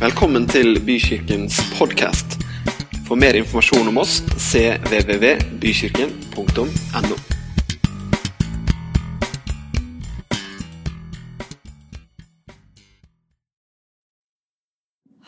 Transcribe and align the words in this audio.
Velkommen 0.00 0.46
til 0.48 0.78
Bykirkens 0.80 1.58
podkast. 1.76 2.40
For 3.04 3.20
mer 3.20 3.36
informasjon 3.36 3.84
om 3.90 3.98
oss 4.00 4.22
cvvvbykirken.no. 4.32 7.16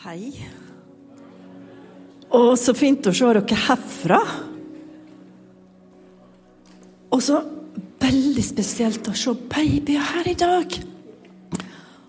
Hei. 0.07 0.41
Og 2.33 2.57
så 2.57 2.73
fint 2.73 3.05
å 3.05 3.13
se 3.13 3.29
dere 3.29 3.45
herfra. 3.67 4.17
Og 7.13 7.21
så 7.21 7.45
veldig 8.01 8.41
spesielt 8.47 9.05
å 9.05 9.13
se 9.13 9.37
babyer 9.53 10.01
her 10.15 10.25
i 10.33 10.35
dag. 10.41 10.65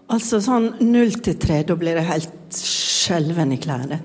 Altså 0.09 0.41
sånn 0.41 0.81
null 0.81 1.13
til 1.21 1.37
tre, 1.45 1.61
da 1.69 1.77
blir 1.77 2.01
det 2.01 2.09
helt 2.09 2.41
skjelven 2.59 3.55
i 3.55 3.61
klærne. 3.61 4.01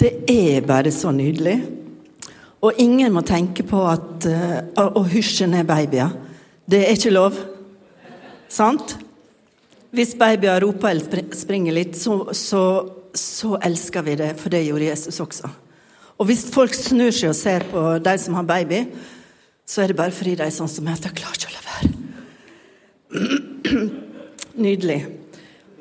Det 0.00 0.12
er 0.30 0.66
bare 0.66 0.92
så 0.92 1.12
nydelig. 1.14 1.56
Og 2.64 2.72
ingen 2.80 3.12
må 3.14 3.22
tenke 3.26 3.64
på 3.66 3.82
at, 3.88 4.26
uh, 4.26 4.86
å 4.98 5.04
hysje 5.08 5.46
ned 5.48 5.66
babyer. 5.68 6.12
Det 6.66 6.82
er 6.82 6.96
ikke 6.96 7.14
lov. 7.14 7.36
Sant? 8.48 8.96
Hvis 9.94 10.16
babyer 10.18 10.60
roper 10.64 10.92
eller 10.92 11.34
springer 11.36 11.72
litt, 11.76 11.96
så, 11.96 12.26
så, 12.34 12.62
så, 13.16 13.56
elsker 13.64 14.02
vi 14.06 14.16
det, 14.18 14.32
for 14.40 14.52
det 14.52 14.66
gjorde 14.66 14.90
Jesus 14.90 15.20
også. 15.22 15.48
Og 16.16 16.28
hvis 16.28 16.46
folk 16.52 16.74
snur 16.74 17.12
seg 17.14 17.30
og 17.30 17.38
ser 17.38 17.64
på 17.70 17.84
de 18.02 18.16
som 18.20 18.34
har 18.38 18.48
baby, 18.48 18.82
så 19.66 19.82
er 19.82 19.86
det 19.90 19.98
bare 19.98 20.14
fordi 20.14 20.34
de 20.38 20.46
er 20.46 20.54
sånn 20.54 20.70
som 20.70 20.84
meg 20.86 20.98
at 20.98 21.06
de 21.06 21.12
klarer 21.16 21.36
ikke 21.38 21.50
å 21.50 21.56
la 21.56 21.62
være. 21.70 21.88
Nydelig. 24.66 25.00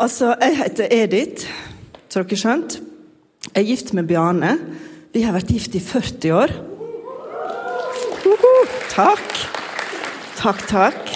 Altså, 0.02 0.34
jeg 0.42 0.58
heter 0.60 0.92
Edith, 0.92 1.48
så 2.16 2.24
dere 2.24 2.38
skjønt. 2.40 2.78
Jeg 3.50 3.60
er 3.60 3.68
gift 3.68 3.90
med 3.92 4.08
Bjarne. 4.08 4.54
Vi 5.12 5.26
har 5.26 5.36
vært 5.36 5.52
gift 5.52 5.74
i 5.76 5.82
40 5.84 6.32
år. 6.32 6.54
Takk. 8.94 9.34
Takk, 10.40 10.62
takk. 10.70 11.12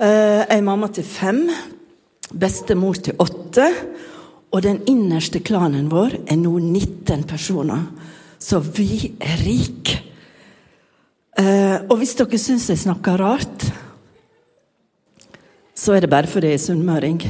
Jeg 0.00 0.46
er 0.56 0.64
mamma 0.64 0.88
til 0.88 1.04
fem. 1.04 1.42
Bestemor 2.32 2.96
til 2.96 3.20
åtte. 3.20 3.68
Og 4.48 4.64
den 4.64 4.80
innerste 4.88 5.44
klanen 5.44 5.92
vår 5.92 6.16
er 6.24 6.40
nå 6.40 6.56
19 6.56 7.28
personer. 7.28 7.84
Så 8.40 8.64
vi 8.64 9.12
er 9.20 9.44
rike. 9.44 10.00
Og 11.92 11.96
hvis 12.00 12.16
dere 12.16 12.40
syns 12.40 12.72
jeg 12.72 12.86
snakker 12.88 13.20
rart, 13.20 13.68
så 15.76 15.92
er 15.92 16.06
det 16.06 16.12
bare 16.12 16.28
fordi 16.28 16.54
jeg 16.54 16.62
er 16.62 16.68
sunnmøring. 16.70 17.26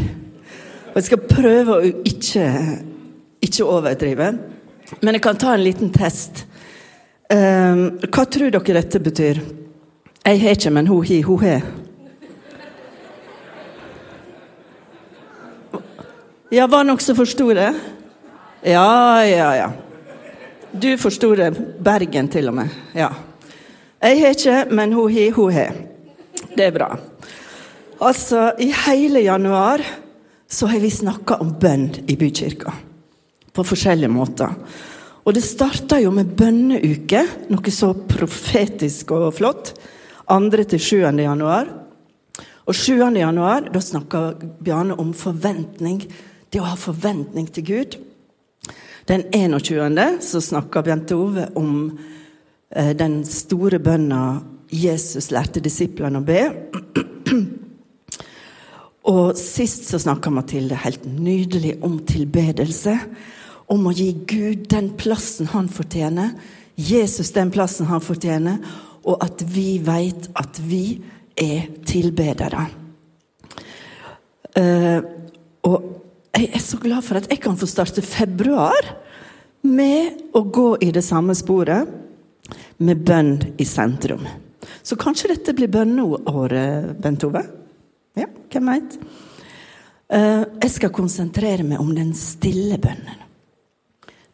Og 0.90 0.96
jeg 0.98 1.06
skal 1.06 1.20
prøve 1.22 1.74
å 1.76 1.90
ikke, 2.02 2.46
ikke 3.46 3.66
overdrive. 3.66 4.32
Men 5.00 5.14
jeg 5.14 5.22
kan 5.22 5.38
ta 5.38 5.54
en 5.54 5.62
liten 5.62 5.92
test. 5.94 6.44
hva 7.30 8.24
tror 8.26 8.50
dere 8.50 8.80
dette 8.80 8.98
betyr? 8.98 9.38
Jeg 10.26 10.40
har 10.42 10.56
ikke, 10.58 10.72
men 10.74 10.90
hun 10.90 11.04
har, 11.06 11.22
hun 11.28 11.44
har. 11.44 11.62
Ja, 16.50 16.66
var 16.66 16.98
som 16.98 17.16
forsto 17.16 17.52
det? 17.54 17.70
Ja, 18.66 19.24
ja, 19.24 19.54
ja. 19.56 19.70
Du 20.72 20.96
forsto 20.98 21.34
det. 21.38 21.54
Bergen, 21.78 22.28
til 22.28 22.48
og 22.50 22.54
med. 22.54 22.68
Ja. 22.94 23.12
Jeg 24.02 24.20
har 24.20 24.34
ikke, 24.34 24.74
men 24.74 24.92
hun 24.92 25.12
har, 25.14 25.32
hun 25.38 25.52
har. 25.54 25.72
Det 26.56 26.66
er 26.66 26.74
bra. 26.74 26.96
Altså, 28.00 28.52
i 28.58 28.72
hele 28.88 29.22
januar 29.22 29.84
så 30.50 30.66
har 30.66 30.80
vi 30.82 30.90
snakka 30.90 31.36
om 31.44 31.52
bønn 31.62 31.92
i 32.10 32.16
bykirka. 32.18 32.72
På 33.54 33.62
forskjellige 33.64 34.10
måter. 34.10 34.54
Og 35.22 35.34
det 35.36 35.44
starta 35.46 36.00
jo 36.02 36.10
med 36.14 36.32
bønneuke, 36.34 37.22
noe 37.52 37.74
så 37.74 37.92
profetisk 37.94 39.12
og 39.14 39.28
flott. 39.36 39.70
2. 40.26 40.64
til 40.72 40.80
7. 40.80 40.96
januar. 41.22 41.70
Og 42.66 42.74
7. 42.74 42.98
januar, 43.18 43.70
da 43.70 43.82
snakka 43.82 44.24
Bjarne 44.58 44.98
om 44.98 45.14
forventning. 45.14 46.02
Det 46.50 46.58
å 46.58 46.66
ha 46.72 46.74
forventning 46.78 47.46
til 47.54 47.66
Gud. 47.70 47.96
Den 49.06 49.28
21. 49.30 50.02
så 50.22 50.42
snakka 50.42 50.82
Bjente 50.82 51.14
Ove 51.18 51.46
om 51.58 51.72
eh, 52.74 52.90
den 52.98 53.22
store 53.26 53.78
bønna 53.78 54.40
Jesus 54.70 55.30
lærte 55.30 55.62
disiplene 55.62 56.18
å 56.18 56.26
be. 56.26 56.42
Og 59.08 59.36
sist 59.38 59.86
så 59.88 60.00
snakka 60.00 60.32
Mathilde 60.32 60.76
helt 60.76 61.06
nydelig 61.08 61.78
om 61.86 61.98
tilbedelse. 62.04 62.96
Om 63.70 63.86
å 63.88 63.94
gi 63.94 64.10
Gud 64.28 64.66
den 64.72 64.90
plassen 65.00 65.48
han 65.54 65.70
fortjener, 65.72 66.34
Jesus 66.76 67.32
den 67.36 67.52
plassen 67.52 67.88
han 67.90 68.02
fortjener, 68.04 68.58
og 69.04 69.22
at 69.24 69.42
vi 69.48 69.78
veit 69.84 70.28
at 70.36 70.60
vi 70.60 71.00
er 71.38 71.70
tilbedere. 71.88 72.66
Uh, 74.50 75.00
og 75.64 75.86
jeg 76.34 76.50
er 76.56 76.62
så 76.64 76.80
glad 76.80 77.04
for 77.06 77.20
at 77.20 77.28
jeg 77.30 77.40
kan 77.42 77.56
få 77.58 77.68
starte 77.70 78.04
februar 78.04 78.92
med 79.66 80.20
å 80.36 80.42
gå 80.42 80.74
i 80.84 80.90
det 80.94 81.04
samme 81.04 81.36
sporet, 81.36 81.88
med 82.80 83.02
bønn 83.04 83.34
i 83.60 83.66
sentrum. 83.68 84.24
Så 84.82 84.96
kanskje 84.96 85.34
dette 85.34 85.52
blir 85.56 85.68
bønneåret, 85.70 86.96
Bent 87.00 87.26
Ove? 87.28 87.42
Ja, 88.18 88.26
hvem 88.50 88.70
veit? 88.72 88.96
Uh, 90.10 90.42
jeg 90.64 90.72
skal 90.74 90.94
konsentrere 90.94 91.66
meg 91.66 91.82
om 91.82 91.92
den 91.94 92.10
stille 92.18 92.80
bønnen. 92.82 93.26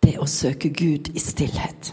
Det 0.01 0.17
å 0.23 0.29
søke 0.31 0.71
Gud 0.71 1.11
i 1.13 1.21
stillhet. 1.21 1.93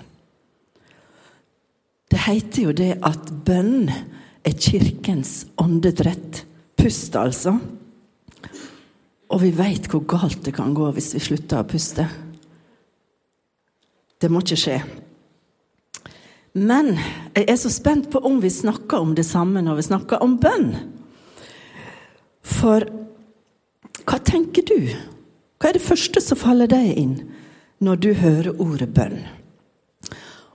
Det 2.13 2.19
heter 2.27 2.67
jo 2.67 2.73
det 2.77 2.91
at 3.01 3.31
bønn 3.43 3.89
er 3.89 4.53
kirkens 4.53 5.47
åndedrett. 5.57 6.43
Pust, 6.77 7.15
altså. 7.17 7.55
Og 9.33 9.41
vi 9.41 9.49
veit 9.55 9.87
hvor 9.89 10.03
galt 10.05 10.43
det 10.45 10.53
kan 10.55 10.75
gå 10.77 10.91
hvis 10.93 11.13
vi 11.15 11.23
slutter 11.25 11.63
å 11.63 11.67
puste. 11.67 12.05
Det 14.21 14.29
må 14.31 14.43
ikke 14.43 14.59
skje. 14.59 14.77
Men 16.53 16.93
jeg 17.33 17.47
er 17.49 17.57
så 17.57 17.71
spent 17.73 18.11
på 18.13 18.21
om 18.23 18.37
vi 18.43 18.51
snakker 18.53 19.01
om 19.01 19.15
det 19.17 19.25
samme 19.25 19.63
når 19.65 19.79
vi 19.79 19.87
snakker 19.89 20.21
om 20.23 20.37
bønn. 20.39 20.69
For 22.63 22.85
hva 24.07 24.17
tenker 24.23 24.63
du? 24.63 24.87
Hva 25.59 25.69
er 25.69 25.75
det 25.75 25.83
første 25.83 26.21
som 26.23 26.39
faller 26.39 26.69
deg 26.71 26.93
inn 26.95 27.15
når 27.83 27.99
du 27.99 28.13
hører 28.15 28.61
ordet 28.63 28.87
bønn? 28.95 29.17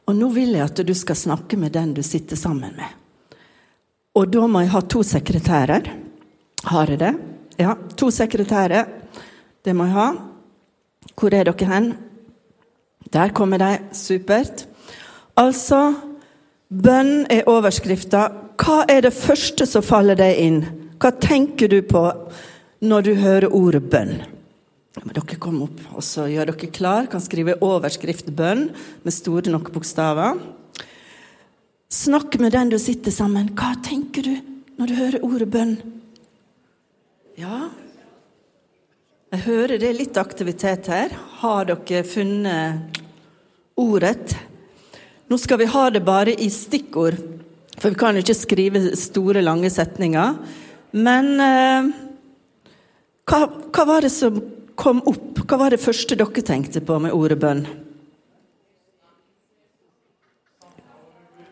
Og 0.09 0.17
nå 0.17 0.31
vil 0.33 0.55
jeg 0.57 0.65
at 0.65 0.81
du 0.89 0.95
skal 0.97 1.19
snakke 1.21 1.59
med 1.61 1.75
den 1.77 1.93
du 1.93 2.01
sitter 2.07 2.41
sammen 2.41 2.73
med. 2.79 2.89
Og 4.17 4.33
da 4.33 4.47
må 4.49 4.65
jeg 4.65 4.73
ha 4.73 4.83
to 4.89 5.03
sekretærer. 5.05 5.93
Har 6.73 6.89
jeg 6.89 7.03
det? 7.05 7.13
Ja, 7.61 7.77
to 7.77 8.09
sekretærer. 8.15 8.89
Det 9.61 9.77
må 9.77 9.85
jeg 9.91 9.97
ha. 9.99 10.09
Hvor 11.13 11.37
er 11.37 11.45
dere 11.45 11.71
hen? 11.75 11.93
Der 13.13 13.37
kommer 13.37 13.61
de. 13.61 13.73
Supert. 13.93 14.65
Altså 15.37 15.93
Bønn 16.73 17.27
er 17.29 17.45
overskrifta. 17.49 18.31
Hva 18.57 18.83
er 18.89 19.05
det 19.05 19.17
første 19.17 19.69
som 19.69 19.85
faller 19.85 20.17
deg 20.17 20.41
inn? 20.41 20.63
Hva 20.99 21.13
tenker 21.15 21.71
du 21.71 21.79
på 21.87 22.03
når 22.83 23.07
du 23.07 23.13
hører 23.19 23.55
ordet 23.55 23.85
bønn? 23.91 24.19
dere 24.99 25.39
komme 25.39 25.69
opp 25.69 25.81
og 25.95 26.03
så 26.03 26.27
gjør 26.31 26.51
dere 26.51 26.71
klar. 26.75 27.07
Kan 27.11 27.23
skrive 27.23 27.59
overskrift 27.63 28.27
'bønn' 28.35 28.71
med 29.05 29.15
store 29.15 29.51
nok 29.51 29.71
bokstaver. 29.73 30.39
Snakk 31.89 32.39
med 32.41 32.53
den 32.53 32.69
du 32.69 32.79
sitter 32.79 33.15
sammen. 33.15 33.55
Hva 33.55 33.75
tenker 33.83 34.23
du 34.23 34.35
når 34.77 34.87
du 34.87 34.95
hører 34.95 35.25
ordet 35.25 35.51
bønn? 35.51 35.77
Ja, 37.39 37.71
jeg 39.29 39.45
hører 39.45 39.79
det 39.79 39.89
er 39.91 39.97
litt 39.97 40.17
aktivitet 40.17 40.87
her. 40.89 41.13
Har 41.41 41.67
dere 41.69 42.01
funnet 42.03 43.01
ordet? 43.77 44.33
Nå 45.29 45.37
skal 45.37 45.61
vi 45.61 45.67
ha 45.69 45.91
det 45.93 46.01
bare 46.01 46.33
i 46.33 46.49
stikkord, 46.49 47.19
for 47.77 47.93
vi 47.93 47.99
kan 48.01 48.17
jo 48.17 48.23
ikke 48.25 48.35
skrive 48.35 48.97
store, 48.97 49.43
lange 49.45 49.69
setninger. 49.71 50.39
Men 50.91 51.35
eh, 51.41 51.91
hva, 53.29 53.41
hva 53.75 53.85
var 53.85 54.07
det 54.07 54.13
som 54.15 54.41
kom 54.79 55.03
opp? 55.05 55.43
Hva 55.45 55.59
var 55.61 55.75
det 55.75 55.83
første 55.83 56.17
dere 56.17 56.45
tenkte 56.45 56.81
på 56.85 56.97
med 57.03 57.13
ordet 57.17 57.39
bønn? 57.43 57.67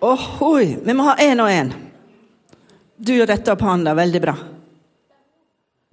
Ohoi! 0.07 0.77
Vi 0.85 0.95
må 0.95 1.09
ha 1.09 1.17
én 1.21 1.41
og 1.43 1.51
én. 1.51 1.73
Du 2.97 3.13
retter 3.19 3.57
opp 3.57 3.65
hånda. 3.65 3.95
Veldig 3.97 4.21
bra. 4.23 4.37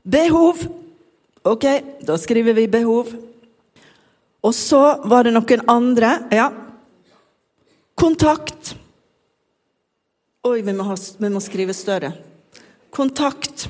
Behov. 0.03 0.63
Ok, 1.43 1.65
da 2.03 2.17
skriver 2.19 2.55
vi 2.55 2.67
behov. 2.71 3.11
Og 4.43 4.53
så 4.55 4.81
var 5.07 5.27
det 5.27 5.33
noen 5.35 5.63
andre. 5.71 6.13
Ja. 6.31 6.49
Kontakt. 7.95 8.75
Oi, 10.43 10.59
vi 10.61 10.75
må, 10.75 10.83
ha, 10.87 10.95
vi 10.95 11.31
må 11.31 11.39
skrive 11.43 11.75
større. 11.75 12.11
Kontakt. 12.93 13.69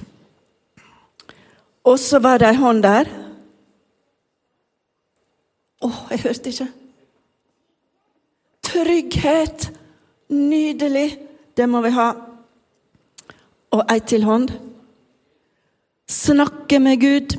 Og 1.83 1.99
så 1.99 2.19
var 2.19 2.39
det 2.39 2.49
ei 2.51 2.59
hånd 2.59 2.83
der. 2.83 3.09
jeg 6.11 6.19
hørte 6.23 6.51
ikke. 6.51 6.67
Trygghet. 8.63 9.71
Nydelig. 10.29 11.07
Det 11.57 11.69
må 11.69 11.81
vi 11.85 11.91
ha. 11.95 12.11
Og 13.71 13.83
ei 13.91 13.99
til 13.99 14.23
hånd. 14.27 14.51
Snakke 16.09 16.79
med 16.79 16.99
Gud. 17.01 17.35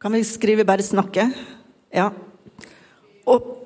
Kan 0.00 0.12
vi 0.12 0.24
skrive 0.24 0.64
bare 0.64 0.82
'snakke'? 0.82 1.32
Ja. 1.92 2.10
Og 3.26 3.56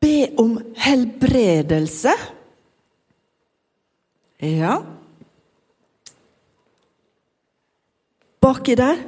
be 0.00 0.28
om 0.38 0.74
helbredelse. 0.76 2.10
Ja. 4.40 4.78
Baki 8.40 8.74
der. 8.76 9.02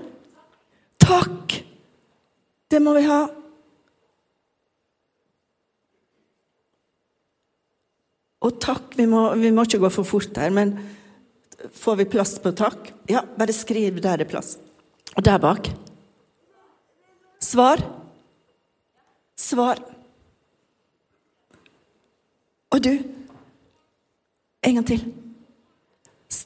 Takk! 1.01 1.55
Det 2.69 2.81
må 2.81 2.93
vi 2.97 3.05
ha. 3.07 3.23
Og 8.43 8.59
takk, 8.61 8.93
vi 8.99 9.07
må, 9.09 9.23
vi 9.39 9.53
må 9.55 9.65
ikke 9.65 9.81
gå 9.85 9.91
for 9.95 10.09
fort 10.09 10.37
her, 10.37 10.53
men 10.53 10.75
får 11.79 12.01
vi 12.01 12.09
plass 12.13 12.35
på 12.43 12.53
takk? 12.59 12.91
Ja, 13.09 13.23
bare 13.39 13.55
skriv 13.57 14.03
der 14.03 14.21
det 14.21 14.27
er 14.27 14.33
plass. 14.35 14.57
Og 15.17 15.25
der 15.25 15.41
bak. 15.41 15.71
Svar. 17.41 17.81
Svar. 19.39 19.81
Og 22.73 22.81
du, 22.85 22.93
en 24.63 24.81
gang 24.81 24.87
til. 24.89 25.22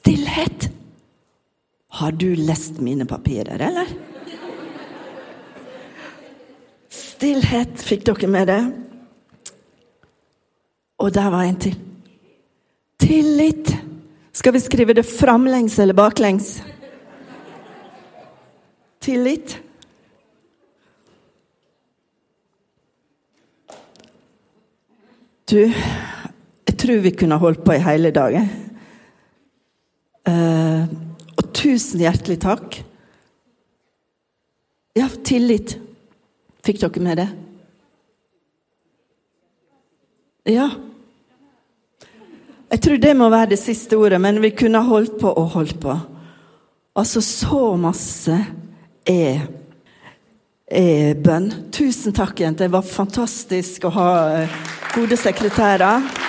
Stillhet. 0.07 0.69
Har 1.89 2.11
du 2.11 2.35
lest 2.35 2.79
mine 2.79 3.05
papirer, 3.05 3.59
eller? 3.59 3.87
Stillhet. 6.89 7.81
Fikk 7.83 8.05
dere 8.07 8.27
med 8.31 8.47
det? 8.47 8.61
Og 11.03 11.11
der 11.11 11.27
var 11.33 11.43
en 11.43 11.59
til. 11.59 11.75
Tillit. 13.03 13.73
Skal 14.31 14.55
vi 14.55 14.61
skrive 14.63 14.95
det 14.95 15.03
framlengs 15.03 15.75
eller 15.79 15.97
baklengs? 15.97 16.61
Tillit. 19.03 19.57
Du, 25.51 25.59
jeg 25.67 26.77
tror 26.79 27.03
vi 27.03 27.11
kunne 27.11 27.41
holdt 27.43 27.65
på 27.67 27.75
i 27.75 27.83
hele 27.83 28.13
dag. 28.15 28.39
Uh, 30.27 30.87
og 31.37 31.49
tusen 31.55 32.03
hjertelig 32.03 32.41
takk. 32.43 32.81
Ja, 34.97 35.07
tillit. 35.23 35.77
Fikk 36.65 36.81
dere 36.81 37.03
med 37.05 37.21
det? 37.21 37.27
Ja. 40.51 40.67
Jeg 42.67 42.81
tror 42.83 42.99
det 42.99 43.13
må 43.15 43.29
være 43.31 43.53
det 43.53 43.59
siste 43.61 43.95
ordet, 43.95 44.19
men 44.19 44.41
vi 44.43 44.51
kunne 44.55 44.81
holdt 44.83 45.19
på 45.21 45.31
og 45.31 45.53
holdt 45.55 45.79
på. 45.79 45.95
Altså, 46.97 47.21
så 47.21 47.75
masse 47.79 48.35
er, 49.07 49.45
er 50.67 51.19
bønn. 51.23 51.51
Tusen 51.71 52.15
takk, 52.15 52.41
jenter. 52.41 52.67
Det 52.67 52.73
var 52.73 52.87
fantastisk 52.87 53.85
å 53.87 53.93
ha 53.95 54.09
eh, 54.41 54.57
gode 54.95 55.19
sekretærer. 55.19 56.26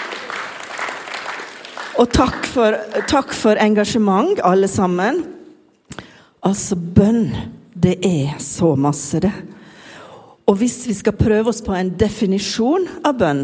Og 1.98 2.06
takk 2.14 2.44
for, 2.46 2.76
takk 3.10 3.32
for 3.34 3.58
engasjement, 3.58 4.38
alle 4.46 4.68
sammen. 4.70 5.24
Altså, 6.46 6.76
bønn, 6.78 7.32
det 7.74 7.96
er 8.06 8.36
så 8.42 8.76
masse, 8.78 9.18
det. 9.18 9.32
Og 10.48 10.60
hvis 10.60 10.84
vi 10.86 10.94
skal 10.94 11.16
prøve 11.18 11.50
oss 11.50 11.58
på 11.64 11.74
en 11.74 11.90
definisjon 11.98 12.86
av 13.02 13.18
bønn, 13.18 13.42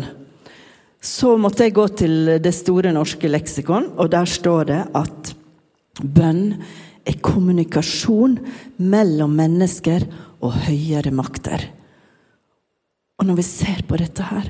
så 1.05 1.35
måtte 1.37 1.67
jeg 1.67 1.75
gå 1.77 1.85
til 1.99 2.15
Det 2.41 2.53
store 2.55 2.95
norske 2.95 3.29
leksikon, 3.29 3.91
og 3.99 4.09
der 4.15 4.25
står 4.31 4.69
det 4.71 4.81
at 4.97 5.33
bønn 6.01 6.55
er 7.05 7.19
kommunikasjon 7.21 8.39
mellom 8.81 9.35
mennesker 9.37 10.07
og 10.41 10.55
høyere 10.65 11.13
makter. 11.13 11.67
Og 13.19 13.27
når 13.27 13.43
vi 13.43 13.47
ser 13.51 13.83
på 13.89 13.99
dette 14.01 14.31
her, 14.31 14.49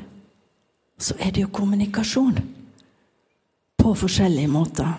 så 1.01 1.17
er 1.19 1.33
det 1.35 1.43
jo 1.43 1.51
kommunikasjon. 1.57 2.39
På 3.85 3.93
forskjellige 3.93 4.49
måter. 4.49 4.95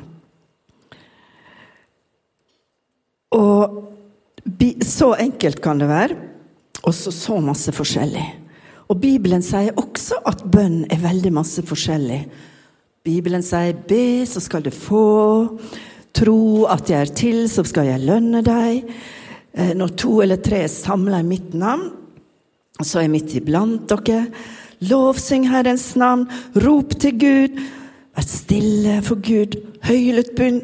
Og 3.34 3.82
så 4.86 5.16
enkelt 5.20 5.62
kan 5.64 5.82
det 5.82 5.90
være, 5.90 6.18
og 6.86 6.94
så, 6.94 7.12
så 7.12 7.40
masse 7.42 7.74
forskjellig. 7.74 8.26
Og 8.86 9.00
Bibelen 9.02 9.42
sier 9.42 9.74
også 9.82 10.20
at 10.30 10.44
bønn 10.54 10.84
er 10.94 11.02
veldig 11.02 11.32
masse 11.34 11.64
forskjellig. 11.66 12.22
Bibelen 13.06 13.42
sier 13.46 13.74
'be, 13.74 14.26
så 14.26 14.40
skal 14.42 14.62
du 14.62 14.70
få'. 14.70 15.58
Tro 16.14 16.66
at 16.72 16.90
jeg 16.90 17.02
er 17.02 17.14
til, 17.14 17.50
så 17.50 17.66
skal 17.66 17.90
jeg 17.90 18.06
lønne 18.06 18.42
deg. 18.46 18.86
Eh, 19.54 19.74
når 19.74 19.96
to 19.98 20.22
eller 20.22 20.38
tre 20.38 20.62
er 20.64 20.72
samla 20.72 21.20
i 21.20 21.28
mitt 21.28 21.54
navn, 21.54 21.92
så 22.82 23.00
er 23.00 23.02
jeg 23.02 23.12
midt 23.12 23.36
iblant 23.36 23.90
dere. 23.90 24.28
Lovsyng 24.80 25.50
Herrens 25.50 25.96
navn, 25.96 26.28
rop 26.56 26.96
til 27.00 27.20
Gud. 27.20 27.60
Vær 28.16 28.28
stille 28.28 29.00
for 29.04 29.20
Gud. 29.20 29.58
Høylytt 29.86 30.36
bønn, 30.38 30.62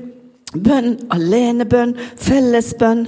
bønn, 0.56 0.94
alenebønn, 1.12 1.98
fellesbønn. 2.20 3.08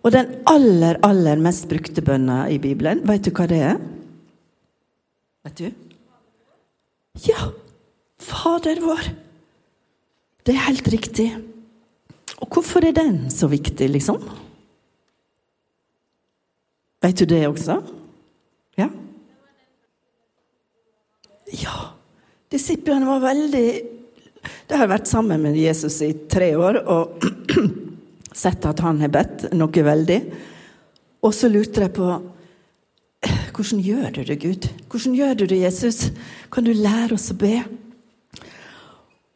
Og 0.00 0.12
den 0.14 0.30
aller, 0.48 1.00
aller 1.04 1.40
mest 1.40 1.68
brukte 1.68 2.04
bønna 2.04 2.46
i 2.48 2.58
Bibelen, 2.60 3.02
vet 3.08 3.26
du 3.26 3.32
hva 3.36 3.48
det 3.48 3.60
er? 3.72 3.80
Vet 5.44 5.60
du? 5.60 5.66
Ja! 7.26 7.50
Fader 8.20 8.80
vår. 8.84 9.10
Det 10.44 10.54
er 10.54 10.66
helt 10.68 10.88
riktig. 10.92 11.30
Og 12.40 12.48
hvorfor 12.48 12.84
er 12.84 12.96
den 12.96 13.30
så 13.32 13.48
viktig, 13.48 13.88
liksom? 13.92 14.20
Vet 17.00 17.20
du 17.20 17.24
det 17.24 17.46
også? 17.48 17.80
Ja? 18.76 18.88
Ja. 21.62 21.89
Disiplene 22.50 23.06
var 23.06 23.22
veldig 23.22 23.66
De 24.66 24.78
har 24.78 24.88
vært 24.90 25.06
sammen 25.10 25.42
med 25.44 25.58
Jesus 25.58 26.00
i 26.02 26.10
tre 26.30 26.54
år 26.58 26.80
og 26.82 27.22
sett 28.42 28.64
at 28.66 28.80
han 28.82 29.00
har 29.02 29.12
bedt 29.12 29.50
noe 29.54 29.84
veldig. 29.84 30.18
Og 31.20 31.34
så 31.36 31.50
lurte 31.52 31.84
de 31.84 31.90
på 31.92 32.10
hvordan 33.60 33.82
gjør 33.84 34.14
du 34.16 34.22
det, 34.24 34.36
Gud? 34.40 34.66
Hvordan 34.88 35.14
gjør 35.18 35.34
du 35.36 35.44
det, 35.50 35.58
Jesus? 35.60 36.06
Kan 36.48 36.64
du 36.64 36.72
lære 36.72 37.18
oss 37.18 37.28
å 37.34 37.36
be? 37.36 37.58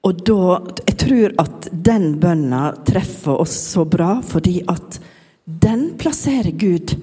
Og 0.04 0.22
da 0.24 0.60
Jeg 0.88 0.96
tror 1.04 1.34
at 1.42 1.68
den 1.84 2.14
bønna 2.20 2.70
treffer 2.86 3.42
oss 3.42 3.52
så 3.74 3.84
bra 3.84 4.22
fordi 4.24 4.62
at 4.70 4.98
den 5.44 5.98
plasserer 6.00 6.54
Gud 6.56 6.94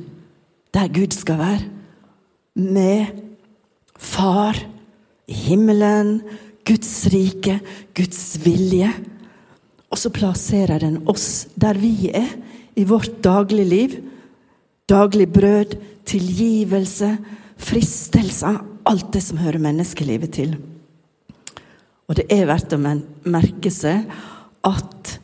der 0.74 0.90
Gud 0.90 1.14
skal 1.14 1.38
være. 1.38 1.70
Med 2.58 3.22
Far 3.94 4.58
himmelen, 5.28 6.22
Guds 6.68 7.08
rike, 7.12 7.60
Guds 7.98 8.38
vilje. 8.44 8.90
Og 9.92 10.00
så 10.00 10.12
plasserer 10.14 10.82
den 10.84 11.02
oss 11.12 11.48
der 11.60 11.80
vi 11.80 12.12
er, 12.14 12.30
i 12.80 12.86
vårt 12.88 13.20
dagligliv. 13.24 13.98
Daglig 14.90 15.28
brød, 15.32 15.76
tilgivelse, 16.08 17.18
fristelser. 17.60 18.62
Alt 18.88 19.12
det 19.14 19.22
som 19.24 19.42
hører 19.42 19.62
menneskelivet 19.62 20.34
til. 20.34 20.56
Og 22.10 22.18
det 22.18 22.26
er 22.34 22.48
verdt 22.50 22.74
å 22.76 22.80
merke 22.82 23.72
seg 23.72 24.08
at 24.68 25.18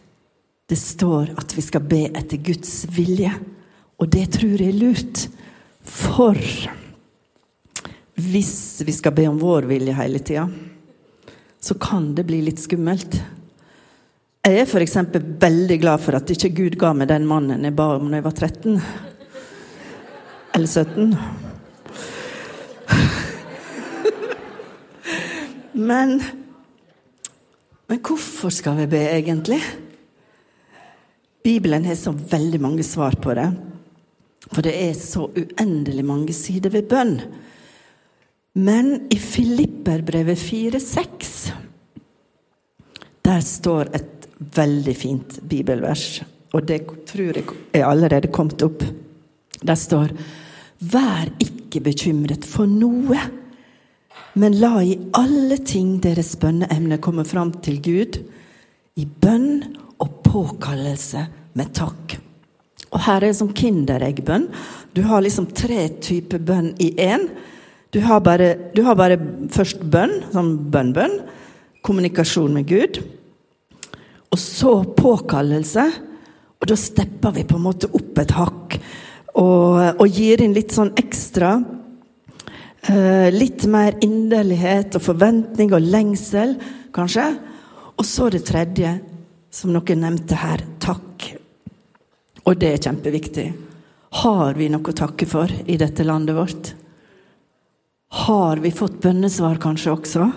det 0.68 0.78
står 0.80 1.32
at 1.40 1.56
vi 1.56 1.64
skal 1.64 1.84
be 1.88 2.04
etter 2.12 2.40
Guds 2.44 2.86
vilje. 2.96 3.32
Og 3.98 4.12
det 4.14 4.28
tror 4.36 4.60
jeg 4.60 4.72
er 4.74 4.80
lurt. 4.82 5.24
For 5.88 6.36
hvis 8.18 8.82
vi 8.86 8.94
skal 8.96 9.14
be 9.14 9.28
om 9.30 9.38
vår 9.40 9.68
vilje 9.70 9.94
hele 9.94 10.20
tida, 10.20 10.50
så 11.60 11.78
kan 11.78 12.16
det 12.18 12.26
bli 12.28 12.42
litt 12.46 12.60
skummelt. 12.62 13.20
Jeg 14.48 14.62
er 14.62 14.66
f.eks. 14.66 14.98
veldig 15.42 15.78
glad 15.82 16.02
for 16.02 16.16
at 16.18 16.32
ikke 16.32 16.54
Gud 16.56 16.78
ga 16.80 16.94
meg 16.96 17.10
den 17.12 17.28
mannen 17.30 17.66
jeg 17.68 17.76
ba 17.78 17.90
om 17.98 18.10
da 18.10 18.18
jeg 18.18 18.26
var 18.26 18.36
13 18.38 18.82
eller 20.58 20.68
17. 20.68 21.16
Men 25.78 26.22
Men 27.88 28.02
hvorfor 28.04 28.52
skal 28.52 28.76
vi 28.82 28.88
be, 28.92 29.00
egentlig? 29.00 29.62
Bibelen 31.44 31.86
har 31.86 31.96
så 31.96 32.12
veldig 32.12 32.60
mange 32.62 32.84
svar 32.84 33.16
på 33.16 33.32
det. 33.38 33.48
For 34.52 34.62
det 34.66 34.74
er 34.76 34.94
så 35.00 35.30
uendelig 35.32 36.04
mange 36.06 36.34
sider 36.36 36.74
ved 36.74 36.90
bønn. 36.92 37.22
Men 38.58 39.08
i 39.14 39.20
Filipperbrevet 39.22 40.40
4,6 40.42 41.34
der 43.28 43.42
står 43.44 43.90
et 43.98 44.28
veldig 44.56 44.94
fint 44.96 45.40
bibelvers. 45.50 46.22
Og 46.56 46.64
det 46.66 46.80
tror 47.10 47.36
jeg 47.36 47.44
er 47.76 47.84
allerede 47.86 48.32
kommet 48.32 48.64
opp. 48.64 48.86
Der 49.62 49.76
står 49.76 50.14
Vær 50.78 51.28
ikke 51.42 51.82
bekymret 51.84 52.46
for 52.46 52.70
noe, 52.70 53.18
men 54.38 54.56
la 54.62 54.76
i 54.86 54.94
alle 55.18 55.58
ting 55.66 55.98
deres 56.04 56.36
bønneemne 56.38 57.00
komme 57.02 57.26
fram 57.26 57.52
til 57.66 57.82
Gud, 57.82 58.20
i 58.98 59.06
bønn 59.06 59.64
og 59.98 60.22
påkallelse 60.26 61.26
med 61.58 61.74
takk. 61.78 62.16
Og 62.94 63.02
her 63.04 63.20
er 63.20 63.28
det 63.28 63.40
som 63.42 63.52
kindereggbønn. 63.54 64.48
Du 64.94 65.02
har 65.10 65.26
liksom 65.26 65.50
tre 65.52 65.90
typer 66.02 66.40
bønn 66.40 66.72
i 66.80 66.94
én. 67.02 67.28
Du, 67.94 68.02
har 68.04 68.20
bare, 68.20 68.56
du 68.76 68.82
har 68.84 68.98
bare 69.00 69.18
først 69.54 69.84
bønn, 69.88 70.20
sånn 70.34 70.54
bønn-bønn. 70.72 71.20
Kommunikasjon 71.86 72.56
med 72.58 72.68
Gud. 72.68 73.00
Og 74.32 74.40
så 74.42 74.74
påkallelse. 74.98 75.86
Og 76.58 76.68
da 76.68 76.78
stepper 76.80 77.36
vi 77.38 77.46
på 77.48 77.58
en 77.58 77.68
måte 77.68 77.90
opp 77.96 78.18
et 78.20 78.34
hakk 78.36 78.80
og, 79.38 80.02
og 80.02 80.08
gir 80.10 80.42
inn 80.42 80.56
litt 80.56 80.74
sånn 80.74 80.96
ekstra. 80.98 81.58
Uh, 82.88 83.28
litt 83.34 83.66
mer 83.70 83.98
inderlighet 84.04 84.96
og 84.98 85.04
forventning 85.04 85.74
og 85.76 85.86
lengsel, 85.86 86.56
kanskje. 86.96 87.28
Og 87.98 88.06
så 88.08 88.32
det 88.34 88.44
tredje, 88.48 88.98
som 89.54 89.74
noen 89.74 90.04
nevnte 90.04 90.38
her 90.40 90.64
takk. 90.84 91.30
Og 92.48 92.58
det 92.60 92.74
er 92.74 92.84
kjempeviktig. 92.88 93.48
Har 94.24 94.58
vi 94.58 94.70
noe 94.72 94.92
å 94.92 94.98
takke 94.98 95.28
for 95.30 95.52
i 95.68 95.78
dette 95.80 96.06
landet 96.08 96.38
vårt? 96.38 96.74
Har 98.08 98.58
vi 98.58 98.72
fått 98.72 99.02
bønnesvar 99.04 99.60
kanskje 99.62 99.92
også? 99.92 100.30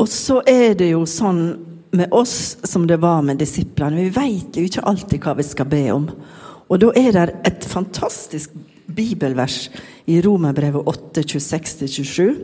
Og 0.00 0.08
så 0.08 0.40
er 0.48 0.74
det 0.78 0.92
jo 0.92 1.02
sånn 1.08 1.42
med 1.90 2.12
oss 2.14 2.56
som 2.62 2.86
det 2.86 3.00
var 3.02 3.22
med 3.26 3.40
disiplene. 3.42 4.06
Vi 4.06 4.14
veit 4.14 4.56
jo 4.56 4.64
ikke 4.64 4.84
alltid 4.86 5.24
hva 5.24 5.34
vi 5.36 5.46
skal 5.46 5.68
be 5.68 5.82
om. 5.92 6.06
Og 6.70 6.78
da 6.80 6.92
er 6.96 7.10
det 7.16 7.24
et 7.50 7.66
fantastisk 7.66 8.54
bibelvers 8.86 9.68
i 10.06 10.20
Romerbrevet 10.22 10.86
8, 10.86 11.24
26-27. 11.26 12.38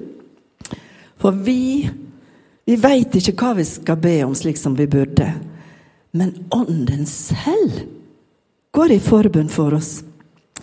For 1.22 1.38
vi, 1.46 1.86
vi 2.66 2.76
veit 2.76 3.14
ikke 3.16 3.36
hva 3.38 3.54
vi 3.60 3.66
skal 3.68 4.00
be 4.02 4.18
om 4.26 4.34
slik 4.36 4.58
som 4.60 4.74
vi 4.76 4.88
burde. 4.90 5.30
Men 6.16 6.34
Ånden 6.54 7.06
selv 7.06 7.86
går 8.74 8.96
i 8.96 9.00
forbund 9.00 9.54
for 9.54 9.78
oss 9.78 10.00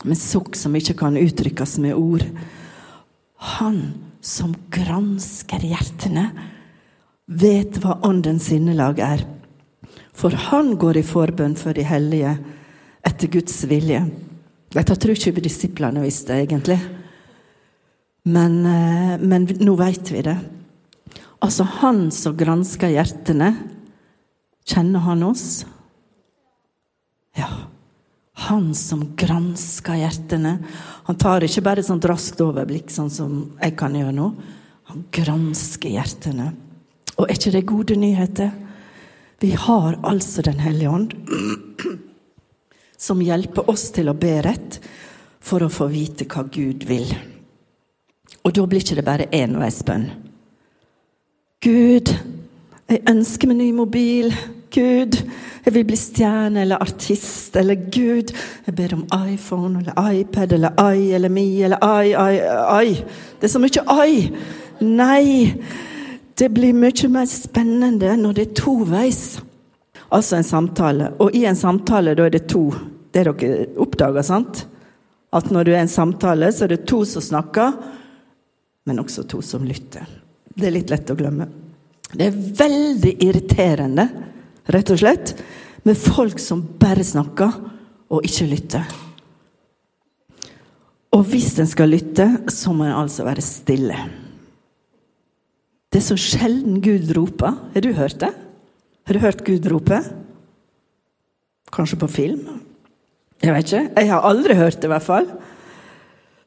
med 0.07 0.19
sukk 0.19 0.57
som 0.60 0.75
ikke 0.75 0.95
kan 1.00 1.19
uttrykkes 1.19 1.77
med 1.83 1.98
ord. 1.98 2.25
Han 3.57 3.79
som 4.24 4.55
gransker 4.72 5.63
hjertene 5.67 6.29
vet 7.27 7.79
hva 7.83 7.98
Åndens 8.07 8.50
sinnelag 8.51 9.00
er. 9.03 9.24
For 10.13 10.36
han 10.50 10.75
går 10.79 11.00
i 11.01 11.05
forbønn 11.07 11.55
for 11.60 11.75
de 11.75 11.86
hellige 11.88 12.36
etter 13.03 13.31
Guds 13.31 13.57
vilje. 13.67 14.03
Dette 14.74 14.98
tror 14.98 15.17
ikke 15.17 15.43
disiplene 15.43 16.03
visste, 16.03 16.38
egentlig. 16.38 16.79
Men, 18.24 18.65
eh, 18.65 19.17
men 19.19 19.48
nå 19.60 19.75
veit 19.75 20.12
vi 20.12 20.24
det. 20.24 20.38
Altså, 21.43 21.65
han 21.81 22.07
som 22.12 22.38
gransker 22.39 22.93
hjertene, 22.93 23.51
kjenner 24.63 25.03
han 25.03 25.24
oss? 25.27 25.65
Ja. 27.36 27.50
Han 28.47 28.73
som 28.75 29.05
gransker 29.19 30.01
hjertene. 30.01 30.57
Han 31.07 31.19
tar 31.19 31.45
ikke 31.45 31.63
bare 31.63 31.83
et 31.83 31.88
sånt 31.88 32.05
raskt 32.09 32.41
overblikk, 32.43 32.91
sånn 32.91 33.12
som 33.13 33.38
jeg 33.62 33.75
kan 33.79 33.95
gjøre 33.95 34.15
nå. 34.15 34.29
Han 34.91 35.05
gransker 35.15 35.93
hjertene. 35.93 36.51
Og 37.17 37.27
er 37.27 37.38
ikke 37.38 37.53
det 37.55 37.65
gode 37.69 37.97
nyheter? 38.00 38.51
Vi 39.43 39.51
har 39.59 40.00
altså 40.07 40.41
Den 40.41 40.59
hellige 40.63 40.89
ånd, 40.89 41.13
som 42.97 43.21
hjelper 43.21 43.69
oss 43.69 43.89
til 43.91 44.07
å 44.07 44.15
be 44.15 44.38
rett 44.45 44.79
for 45.43 45.65
å 45.65 45.71
få 45.71 45.89
vite 45.91 46.27
hva 46.31 46.45
Gud 46.47 46.85
vil. 46.88 47.09
Og 48.43 48.55
da 48.55 48.63
blir 48.67 48.83
ikke 48.83 48.95
det 49.00 49.07
bare 49.07 49.27
enveisbønn. 49.35 50.05
Gud, 51.63 52.12
jeg 52.91 53.03
ønsker 53.07 53.51
meg 53.51 53.59
ny 53.59 53.69
mobil. 53.75 54.31
Gud, 54.73 55.17
jeg 55.65 55.73
vil 55.75 55.85
bli 55.87 55.97
stjerne 55.97 56.63
eller 56.63 56.81
artist. 56.81 57.55
Eller 57.59 57.77
Gud, 57.93 58.33
jeg 58.65 58.75
ber 58.75 58.95
om 58.97 59.05
iPhone 59.29 59.79
eller 59.79 60.11
iPad 60.19 60.55
eller 60.57 60.79
I 60.95 61.11
eller 61.13 61.29
Me 61.29 61.45
eller 61.63 61.83
I, 61.83 62.13
I, 62.13 62.39
I. 62.89 62.95
Det 63.39 63.49
er 63.49 63.53
så 63.53 63.61
mye 63.61 63.97
I. 64.09 64.19
Nei. 64.83 65.53
Det 66.33 66.49
blir 66.49 66.73
mye 66.73 67.09
mer 67.13 67.29
spennende 67.29 68.15
når 68.17 68.37
det 68.37 68.47
er 68.47 68.55
toveis. 68.57 69.23
Altså 70.13 70.37
en 70.37 70.47
samtale. 70.47 71.13
Og 71.21 71.35
i 71.35 71.45
en 71.49 71.57
samtale, 71.57 72.15
da 72.17 72.27
er 72.27 72.33
det 72.33 72.47
to. 72.49 72.67
Det 73.13 73.21
er 73.21 73.31
dere 73.31 73.67
oppdager, 73.81 74.25
sant? 74.25 74.65
At 75.33 75.49
når 75.53 75.65
det 75.65 75.75
er 75.75 75.85
en 75.85 75.91
samtale, 75.91 76.51
så 76.53 76.65
er 76.65 76.75
det 76.75 76.85
to 76.89 77.01
som 77.09 77.21
snakker, 77.21 77.73
men 78.85 79.01
også 79.01 79.25
to 79.29 79.41
som 79.45 79.65
lytter. 79.65 80.05
Det 80.53 80.67
er 80.67 80.75
litt 80.75 80.93
lett 80.93 81.09
å 81.09 81.17
glemme. 81.17 81.47
Det 82.13 82.27
er 82.27 82.41
veldig 82.59 83.13
irriterende, 83.25 84.05
rett 84.72 84.91
og 84.93 85.01
slett, 85.01 85.34
med 85.84 86.00
folk 86.00 86.39
som 86.39 86.62
bare 86.79 87.03
snakker 87.03 87.55
og 88.13 88.27
ikke 88.27 88.48
lytter. 88.48 89.00
Og 91.13 91.25
hvis 91.29 91.51
en 91.62 91.70
skal 91.70 91.91
lytte, 91.93 92.25
så 92.50 92.74
må 92.74 92.88
en 92.88 93.01
altså 93.03 93.25
være 93.27 93.43
stille. 93.46 93.98
Det 95.93 96.00
er 96.00 96.08
så 96.08 96.17
sjelden 96.17 96.79
Gud 96.82 97.12
roper. 97.13 97.53
Har 97.74 97.86
du 97.86 97.91
hørt 97.93 98.17
det? 98.24 98.32
Har 99.05 99.13
du 99.13 99.22
hørt 99.22 99.43
Gud 99.46 99.67
rope? 99.70 100.00
Kanskje 101.74 102.00
på 102.01 102.10
film? 102.10 102.48
Jeg 103.43 103.53
vet 103.53 103.67
ikke. 103.67 103.89
Jeg 104.00 104.10
har 104.10 104.25
aldri 104.25 104.55
hørt 104.58 104.79
det, 104.79 104.88
i 104.88 104.93
hvert 104.93 105.05
fall. 105.05 105.27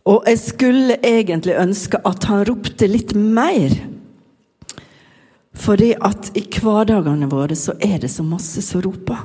Og 0.06 0.26
jeg 0.26 0.38
skulle 0.42 0.96
egentlig 1.04 1.54
ønske 1.58 2.00
at 2.06 2.26
han 2.30 2.44
ropte 2.48 2.88
litt 2.90 3.14
mer. 3.14 3.74
Fordi 5.56 5.92
at 5.94 6.30
i 6.36 6.44
hverdagene 6.52 7.28
våre 7.30 7.56
så 7.58 7.74
er 7.82 7.98
det 8.02 8.12
så 8.12 8.24
masse 8.26 8.62
som 8.64 8.82
roper. 8.84 9.24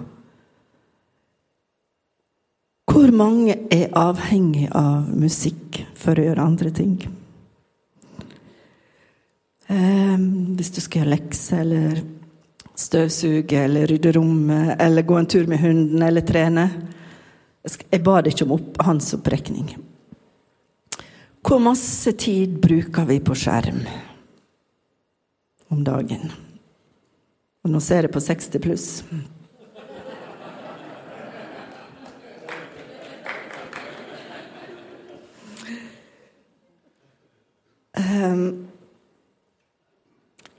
Hvor 2.91 3.11
mange 3.15 3.55
er 3.71 3.91
avhengig 3.95 4.67
av 4.75 5.09
musikk 5.15 5.81
for 5.95 6.19
å 6.19 6.25
gjøre 6.25 6.43
andre 6.43 6.71
ting? 6.75 6.95
Eh, 9.71 10.17
hvis 10.57 10.73
du 10.75 10.81
skal 10.83 11.03
gjøre 11.03 11.13
lekser 11.13 11.61
eller 11.63 12.01
støvsuge 12.81 13.63
eller 13.63 13.87
rydde 13.87 14.11
rommet 14.17 14.75
eller 14.81 15.07
gå 15.07 15.17
en 15.17 15.29
tur 15.29 15.47
med 15.47 15.61
hunden 15.61 16.03
eller 16.03 16.25
trene. 16.25 16.67
Jeg 17.63 18.03
ba 18.03 18.19
ikke 18.25 18.47
om 18.47 18.55
opp, 18.57 18.79
hans 18.81 19.13
opprekning. 19.15 19.75
Hvor 21.41 21.61
masse 21.61 22.13
tid 22.17 22.57
bruker 22.61 23.05
vi 23.09 23.19
på 23.23 23.37
skjerm 23.37 23.83
om 25.71 25.83
dagen? 25.87 26.31
Og 27.61 27.71
nå 27.71 27.81
ser 27.83 28.07
jeg 28.07 28.13
på 28.13 28.21
60 28.23 28.63
pluss. 28.63 28.87
Um, 38.01 38.67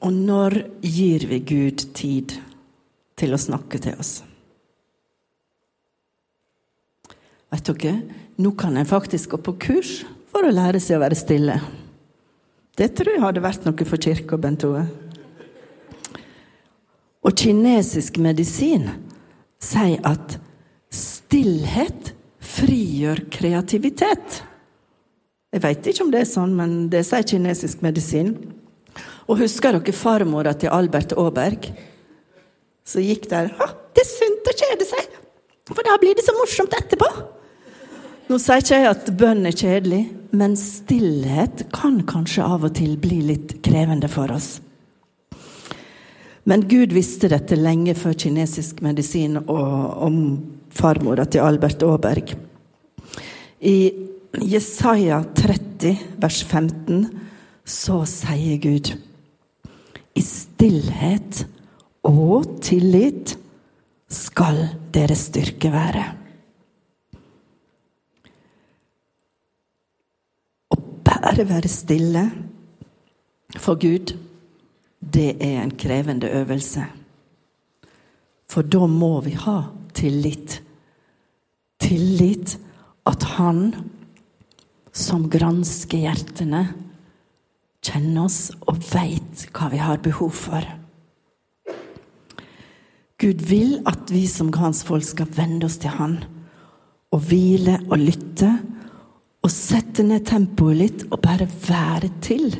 og 0.02 0.12
når 0.14 0.58
gir 0.82 1.26
vi 1.30 1.40
Gud 1.46 1.86
tid 1.96 2.36
til 3.18 3.34
å 3.34 3.40
snakke 3.40 3.80
til 3.82 3.98
oss? 3.98 4.20
Vet 7.52 7.68
dere, 7.68 7.98
nå 8.40 8.54
kan 8.56 8.78
en 8.78 8.88
faktisk 8.88 9.34
gå 9.34 9.42
på 9.44 9.58
kurs 9.66 9.90
for 10.32 10.46
å 10.46 10.54
lære 10.54 10.80
seg 10.80 10.96
å 10.96 11.02
være 11.02 11.18
stille. 11.18 11.58
Det 12.78 12.88
tror 12.96 13.12
jeg 13.12 13.24
hadde 13.26 13.44
vært 13.44 13.66
noe 13.68 13.88
for 13.88 14.00
kirka, 14.00 14.38
Bent 14.40 14.64
Ove. 14.64 14.86
Og 17.22 17.36
kinesisk 17.38 18.18
medisin 18.22 18.88
sier 19.62 20.00
at 20.08 20.38
stillhet 20.92 22.12
frigjør 22.42 23.22
kreativitet. 23.32 24.42
Jeg 25.52 25.62
veit 25.62 25.86
ikke 25.86 26.04
om 26.06 26.10
det 26.12 26.24
er 26.24 26.30
sånn, 26.30 26.56
men 26.56 26.88
det 26.92 27.04
sier 27.06 27.26
kinesisk 27.28 27.84
medisin. 27.84 28.34
Og 29.30 29.38
husker 29.44 29.76
dere 29.76 29.94
farmora 29.94 30.54
til 30.58 30.72
Albert 30.74 31.14
Aaberg? 31.14 31.68
Så 32.82 33.04
gikk 33.04 33.28
der 33.30 33.52
Det 33.94 34.02
er 34.02 34.08
sunt 34.08 34.48
å 34.48 34.56
kjede 34.56 34.86
seg, 34.88 35.14
for 35.68 35.86
da 35.86 35.94
blir 36.00 36.16
det 36.16 36.24
så 36.26 36.34
morsomt 36.34 36.74
etterpå. 36.74 37.06
Nå 38.30 38.38
sier 38.40 38.64
ikke 38.64 38.78
jeg 38.80 38.88
at 38.88 39.10
bønn 39.20 39.46
er 39.46 39.54
kjedelig, 39.54 40.02
men 40.32 40.56
stillhet 40.56 41.66
kan 41.76 42.00
kanskje 42.08 42.46
av 42.46 42.64
og 42.64 42.74
til 42.78 42.96
bli 42.98 43.20
litt 43.28 43.58
krevende 43.62 44.08
for 44.10 44.32
oss. 44.32 44.56
Men 46.44 46.64
Gud 46.68 46.92
visste 46.94 47.30
dette 47.30 47.56
lenge 47.58 47.94
før 47.94 48.16
kinesisk 48.18 48.80
medisin 48.82 49.38
og 49.44 50.02
om 50.02 50.16
farmora 50.74 51.26
til 51.30 51.44
Albert 51.44 51.84
Aaberg. 51.86 52.32
I 53.62 53.76
Jesaja 54.50 55.20
30, 55.36 55.92
vers 56.18 56.40
15, 56.42 57.04
så 57.62 58.00
sier 58.08 58.58
Gud 58.62 58.90
I 60.18 60.24
stillhet 60.24 61.44
og 62.08 62.58
tillit 62.64 63.36
skal 64.12 64.64
deres 64.92 65.28
styrke 65.30 65.70
være. 65.72 66.02
Å 70.74 70.80
bare 71.06 71.46
være 71.48 71.70
stille 71.70 72.26
for 73.62 73.78
Gud 73.78 74.16
det 75.12 75.36
er 75.44 75.62
en 75.62 75.74
krevende 75.76 76.30
øvelse. 76.32 76.84
For 78.50 78.62
da 78.62 78.86
må 78.86 79.20
vi 79.24 79.32
ha 79.36 79.58
tillit. 79.96 80.60
Tillit 81.80 82.58
at 83.08 83.24
Han 83.36 83.72
som 84.92 85.28
gransker 85.32 86.04
hjertene, 86.04 86.66
kjenner 87.82 88.28
oss 88.28 88.52
og 88.68 88.78
veit 88.92 89.46
hva 89.56 89.70
vi 89.72 89.80
har 89.82 90.02
behov 90.04 90.36
for. 90.36 90.66
Gud 93.22 93.42
vil 93.48 93.78
at 93.88 94.10
vi 94.12 94.26
som 94.30 94.52
hans 94.58 94.82
folk 94.86 95.06
skal 95.06 95.30
vende 95.34 95.66
oss 95.66 95.78
til 95.82 95.94
Han 95.96 96.20
og 97.12 97.24
hvile 97.28 97.78
og 97.88 97.98
lytte 98.02 98.50
og 99.42 99.50
sette 99.50 100.04
ned 100.06 100.26
tempoet 100.28 100.78
litt 100.78 101.06
og 101.10 101.20
bare 101.24 101.48
være 101.66 102.12
til 102.22 102.52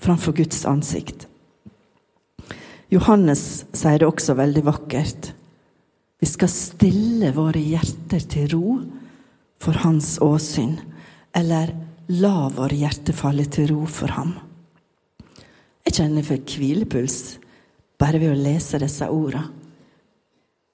framfor 0.00 0.36
Guds 0.36 0.64
ansikt. 0.68 1.29
Johannes 2.90 3.64
sier 3.70 4.00
det 4.02 4.08
også 4.08 4.34
veldig 4.38 4.64
vakkert. 4.66 5.30
Vi 6.20 6.26
skal 6.26 6.50
stille 6.50 7.30
våre 7.36 7.60
hjerter 7.62 8.24
til 8.32 8.50
ro 8.52 8.80
for 9.62 9.78
hans 9.84 10.16
åsyn, 10.24 10.74
eller 11.36 11.70
la 12.10 12.48
våre 12.50 12.74
hjerter 12.74 13.14
falle 13.14 13.46
til 13.46 13.70
ro 13.70 13.86
for 13.86 14.10
ham. 14.16 14.34
Jeg 15.86 15.96
kjenner 16.00 16.26
for 16.26 16.42
hvilepuls 16.42 17.20
bare 18.00 18.18
ved 18.20 18.34
å 18.34 18.42
lese 18.42 18.80
disse 18.82 19.06
ordene. 19.06 19.56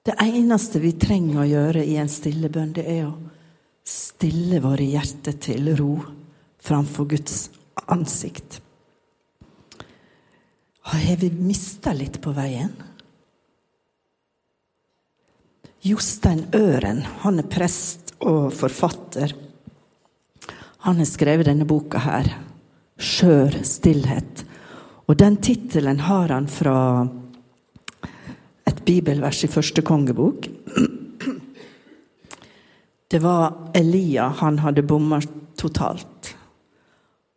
Det 0.07 0.15
eneste 0.23 0.79
vi 0.79 0.93
trenger 0.95 1.41
å 1.41 1.49
gjøre 1.49 1.81
i 1.83 1.97
en 1.99 2.07
stille 2.07 2.47
bønn, 2.47 2.71
det 2.71 2.85
er 2.87 3.09
å 3.09 3.15
stille 3.83 4.61
våre 4.63 4.85
hjerter 4.87 5.35
til 5.43 5.73
ro 5.75 5.97
framfor 6.63 7.09
Guds 7.11 7.49
ansikt. 7.91 8.61
Har 10.87 11.15
vi 11.15 11.29
mista 11.31 11.91
litt 11.93 12.21
på 12.23 12.31
veien? 12.31 12.69
Jostein 15.83 16.45
Øren, 16.55 17.01
han 17.23 17.41
er 17.41 17.47
prest 17.51 18.13
og 18.23 18.53
forfatter. 18.55 19.33
Han 20.87 21.01
har 21.01 21.09
skrevet 21.09 21.49
denne 21.49 21.67
boka 21.67 21.99
her, 21.99 22.29
'Skjør 22.97 23.59
stillhet'. 23.67 24.45
Og 25.07 25.17
den 25.19 25.35
tittelen 25.43 25.99
har 25.99 26.31
han 26.31 26.47
fra 26.47 27.07
et 28.65 28.79
bibelvers 28.85 29.43
i 29.43 29.47
første 29.47 29.81
kongebok. 29.81 30.47
Det 33.11 33.19
var 33.23 33.71
Elia 33.75 34.29
han 34.39 34.59
hadde 34.59 34.87
bomma 34.87 35.19
totalt. 35.55 36.35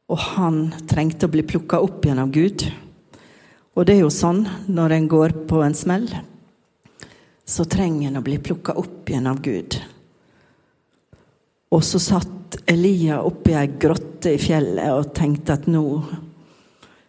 Og 0.09 0.19
han 0.19 0.73
trengte 0.87 1.27
å 1.27 1.31
bli 1.35 1.43
plukka 1.43 1.79
opp 1.83 2.05
igjen 2.05 2.19
av 2.19 2.31
Gud. 2.31 2.65
Og 3.79 3.87
det 3.87 3.97
er 3.97 4.03
jo 4.05 4.11
sånn 4.13 4.43
når 4.69 4.97
en 4.97 5.09
går 5.11 5.35
på 5.51 5.63
en 5.63 5.77
smell, 5.77 6.09
så 7.47 7.67
trenger 7.67 8.11
en 8.11 8.21
å 8.21 8.25
bli 8.25 8.39
plukka 8.43 8.75
opp 8.79 9.11
igjen 9.11 9.29
av 9.31 9.41
Gud. 9.43 9.77
Og 11.71 11.83
så 11.87 12.01
satt 12.03 12.59
Elia 12.71 13.21
oppi 13.23 13.55
ei 13.55 13.69
grotte 13.81 14.35
i 14.35 14.41
fjellet 14.43 14.91
og 14.91 15.13
tenkte 15.15 15.55
at 15.55 15.69
nå, 15.71 15.85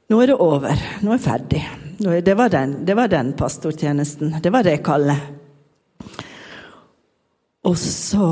nå 0.10 0.20
er 0.22 0.32
det 0.32 0.38
over. 0.38 0.84
Nå 1.02 1.14
er 1.14 1.18
jeg 1.18 1.26
ferdig. 1.26 1.62
Det 2.02 2.36
var 2.38 2.50
den, 2.54 2.80
det 2.86 2.98
var 2.98 3.10
den 3.10 3.34
pastortjenesten. 3.38 4.36
Det 4.42 4.54
var 4.54 4.66
det 4.66 4.80
kallet. 4.86 5.22
Og 7.66 7.78
så 7.78 8.28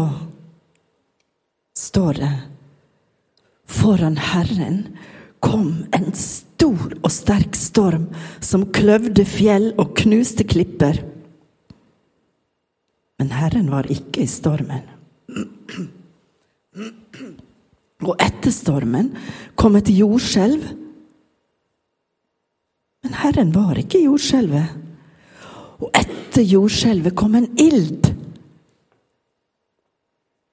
står 1.77 2.13
det 2.17 2.31
Foran 3.69 4.17
Herren 4.17 4.79
kom 5.39 5.85
en 5.93 6.13
stor 6.17 6.48
og 6.67 7.11
sterk 7.13 7.55
storm 7.57 8.09
som 8.43 8.67
kløvde 8.75 9.23
fjell 9.27 9.71
og 9.79 9.95
knuste 9.97 10.43
klipper. 10.43 10.99
Men 13.19 13.31
Herren 13.35 13.71
var 13.71 13.89
ikke 13.91 14.23
i 14.23 14.29
stormen. 14.29 14.85
Og 17.99 18.13
etter 18.23 18.53
stormen 18.55 19.11
kom 19.59 19.75
et 19.79 19.89
jordskjelv. 19.91 20.69
Men 23.03 23.17
Herren 23.19 23.51
var 23.55 23.79
ikke 23.79 23.99
i 23.99 24.05
jordskjelvet. 24.07 24.77
Og 25.79 25.91
etter 25.95 26.47
jordskjelvet 26.47 27.15
kom 27.19 27.35
en 27.39 27.49
ild. 27.59 28.07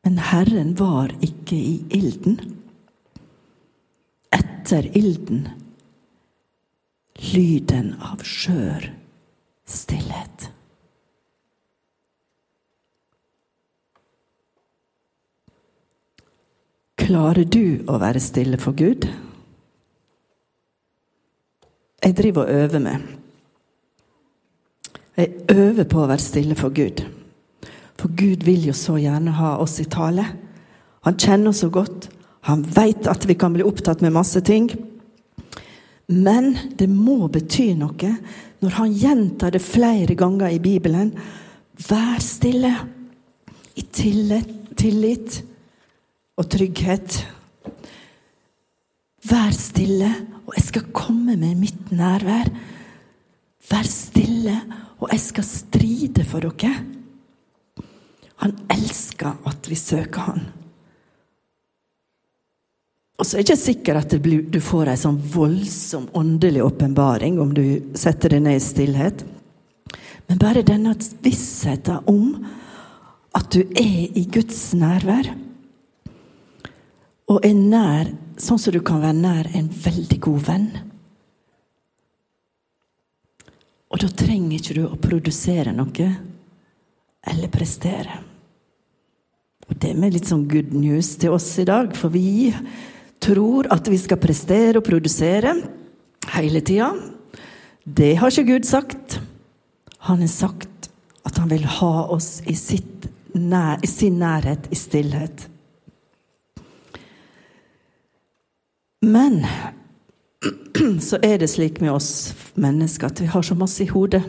Men 0.07 0.19
Herren 0.23 0.75
var 0.79 1.15
ikke 1.23 1.59
i 1.59 1.77
ilden. 1.99 2.41
Etter 4.35 4.87
ilden 4.99 5.47
lyden 7.21 7.95
av 8.03 8.23
skjør 8.27 8.91
stillhet. 9.67 10.51
Klarer 17.07 17.47
du 17.47 17.85
å 17.87 17.99
være 18.03 18.23
stille 18.23 18.59
for 18.59 18.75
Gud? 18.77 19.07
Jeg 22.03 22.17
driver 22.19 22.47
og 22.47 22.65
øver 22.65 22.83
meg. 22.83 23.05
Jeg 25.17 25.33
øver 25.51 25.87
på 25.89 26.03
å 26.03 26.09
være 26.11 26.23
stille 26.23 26.57
for 26.59 26.75
Gud. 26.75 27.05
For 27.97 28.13
Gud 28.13 28.45
vil 28.45 28.67
jo 28.69 28.75
så 28.77 28.99
gjerne 29.01 29.33
ha 29.39 29.55
oss 29.63 29.79
i 29.81 29.87
tale. 29.89 30.27
Han 31.07 31.17
kjenner 31.17 31.53
oss 31.53 31.63
så 31.65 31.71
godt. 31.73 32.11
Han 32.51 32.63
veit 32.63 33.09
at 33.11 33.25
vi 33.27 33.35
kan 33.39 33.55
bli 33.55 33.65
opptatt 33.67 34.03
med 34.05 34.15
masse 34.15 34.43
ting. 34.45 34.69
Men 36.09 36.53
det 36.79 36.87
må 36.91 37.27
bety 37.33 37.73
noe 37.79 38.13
når 38.63 38.77
han 38.79 38.93
gjentar 38.95 39.55
det 39.55 39.63
flere 39.65 40.15
ganger 40.19 40.55
i 40.55 40.63
Bibelen. 40.63 41.11
Vær 41.89 42.23
stille. 42.23 42.73
I 43.77 43.83
tillit, 43.93 44.53
tillit 44.79 45.43
og 46.39 46.49
trygghet. 46.53 47.19
Vær 49.27 49.53
stille, 49.53 50.09
og 50.47 50.55
jeg 50.57 50.65
skal 50.69 50.93
komme 50.97 51.37
med 51.37 51.59
mitt 51.61 51.91
nærvær. 51.93 52.49
Vær 53.71 53.89
stille, 53.91 54.55
og 55.03 55.11
jeg 55.13 55.21
skal 55.21 55.49
stride 55.49 56.25
for 56.25 56.47
dere. 56.47 56.77
Han 58.45 58.55
elsker 58.71 59.43
at 59.49 59.69
vi 59.69 59.77
søker 59.81 60.31
han. 60.31 60.47
Og 63.17 63.25
så 63.25 63.37
er 63.37 63.41
det 63.41 63.49
ikke 63.49 63.63
sikkert 63.63 64.03
at 64.05 64.51
du 64.53 64.59
får 64.61 64.91
ei 64.93 64.99
sånn 65.01 65.17
voldsom 65.33 66.11
åndelig 66.17 66.65
åpenbaring 66.67 67.39
om 67.41 67.55
du 67.57 67.65
setter 67.97 68.35
deg 68.35 68.45
ned 68.45 68.59
i 68.59 68.65
stillhet. 68.65 69.25
Men 70.29 70.41
bare 70.43 70.67
denne 70.67 70.93
vissheten 71.25 72.05
om 72.11 72.35
at 73.37 73.49
du 73.53 73.63
er 73.63 74.17
i 74.17 74.27
Guds 74.33 74.59
nærvær. 74.77 75.31
Og 77.33 77.47
er 77.47 77.57
nær 77.57 78.13
sånn 78.41 78.61
som 78.61 78.75
du 78.75 78.83
kan 78.85 79.01
være 79.03 79.17
nær 79.17 79.49
en 79.57 79.71
veldig 79.71 80.19
god 80.27 80.45
venn. 80.51 80.69
Og 83.93 84.03
da 84.03 84.11
trenger 84.13 84.59
ikke 84.59 84.77
du 84.77 84.83
å 84.85 85.01
produsere 85.01 85.73
noe 85.73 86.09
eller 87.27 87.53
prestere. 87.53 88.19
Og 89.67 89.79
Det 89.83 89.91
er 89.91 90.13
litt 90.13 90.29
sånn 90.29 90.47
good 90.47 90.75
news 90.77 91.17
til 91.19 91.35
oss 91.35 91.49
i 91.59 91.67
dag, 91.67 91.95
for 91.97 92.13
vi 92.13 92.53
tror 93.23 93.69
at 93.73 93.89
vi 93.91 93.99
skal 94.01 94.21
prestere 94.21 94.81
og 94.81 94.87
produsere 94.87 95.55
hele 96.35 96.63
tida. 96.65 96.93
Det 97.85 98.15
har 98.19 98.31
ikke 98.31 98.53
Gud 98.53 98.69
sagt. 98.69 99.21
Han 100.09 100.23
har 100.23 100.33
sagt 100.33 100.91
at 101.27 101.39
han 101.39 101.51
vil 101.51 101.67
ha 101.79 102.07
oss 102.15 102.41
i, 102.47 102.55
nær, 103.35 103.83
i 103.83 103.91
sin 103.91 104.19
nærhet, 104.23 104.69
i 104.71 104.79
stillhet. 104.79 105.47
Men 109.07 109.43
så 111.09 111.19
er 111.23 111.41
det 111.43 111.51
slik 111.51 111.81
med 111.83 111.95
oss 111.95 112.35
mennesker 112.55 113.11
at 113.11 113.23
vi 113.23 113.31
har 113.31 113.43
så 113.47 113.55
masse 113.59 113.85
i 113.85 113.91
hodet 113.91 114.23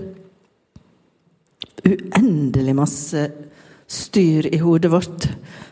uendelig 1.88 2.76
masse 2.76 3.24
styr 3.88 4.48
i 4.52 4.60
hodet 4.62 4.92
vårt 4.92 5.28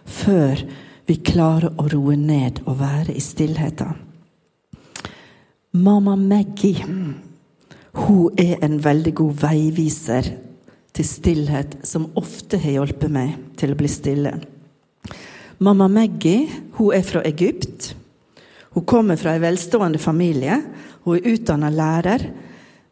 før 0.05 0.61
vi 1.05 1.19
klarer 1.21 1.75
å 1.77 1.87
roe 1.91 2.15
ned 2.17 2.63
og 2.65 2.79
være 2.81 3.13
i 3.13 3.21
stillheten. 3.21 4.01
Mamma 5.75 6.15
Maggie 6.15 6.85
hun 7.95 8.39
er 8.39 8.59
en 8.63 8.77
veldig 8.83 9.13
god 9.15 9.37
veiviser 9.39 10.29
til 10.95 11.07
stillhet, 11.07 11.77
som 11.87 12.09
ofte 12.19 12.59
har 12.59 12.79
hjulpet 12.79 13.11
meg 13.11 13.35
til 13.59 13.71
å 13.71 13.77
bli 13.79 13.91
stille. 13.91 14.33
Mamma 15.63 15.87
Maggie 15.91 16.49
hun 16.75 16.95
er 16.95 17.05
fra 17.07 17.23
Egypt. 17.27 17.93
Hun 18.75 18.87
kommer 18.87 19.19
fra 19.19 19.35
en 19.35 19.43
velstående 19.43 19.99
familie. 19.99 20.57
Hun 21.05 21.15
er 21.17 21.29
utdanna 21.35 21.71
lærer. 21.71 22.25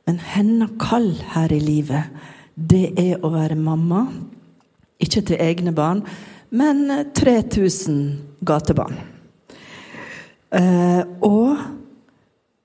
Men 0.08 0.20
hennes 0.20 0.76
kall 0.80 1.12
her 1.36 1.52
i 1.52 1.60
livet 1.64 2.12
det 2.56 2.94
er 3.00 3.24
å 3.24 3.32
være 3.34 3.60
mamma. 3.60 4.06
Ikke 5.04 5.24
til 5.26 5.42
egne 5.42 5.74
barn, 5.76 6.04
men 6.54 6.86
3000 7.16 8.02
gatebarn. 8.46 8.98
Eh, 10.54 11.02
og 11.26 11.58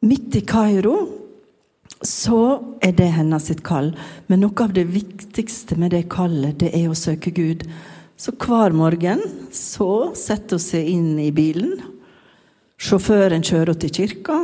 midt 0.04 0.36
i 0.36 0.42
Kairo 0.44 0.96
så 2.04 2.40
er 2.84 2.92
det 2.98 3.08
hennes 3.16 3.48
sitt 3.48 3.62
kall. 3.64 3.94
Men 4.28 4.44
noe 4.44 4.64
av 4.64 4.74
det 4.76 4.84
viktigste 4.92 5.78
med 5.80 5.94
det 5.96 6.04
kallet, 6.12 6.58
det 6.60 6.74
er 6.76 6.90
å 6.90 6.98
søke 6.98 7.32
Gud. 7.34 7.64
Så 8.18 8.34
hver 8.36 8.74
morgen 8.76 9.22
så 9.54 10.10
setter 10.18 10.58
hun 10.58 10.64
seg 10.66 10.90
inn 10.92 11.14
i 11.22 11.30
bilen. 11.34 11.78
Sjåføren 12.78 13.42
kjører 13.46 13.72
henne 13.72 13.82
til 13.86 13.94
kirka. 14.02 14.36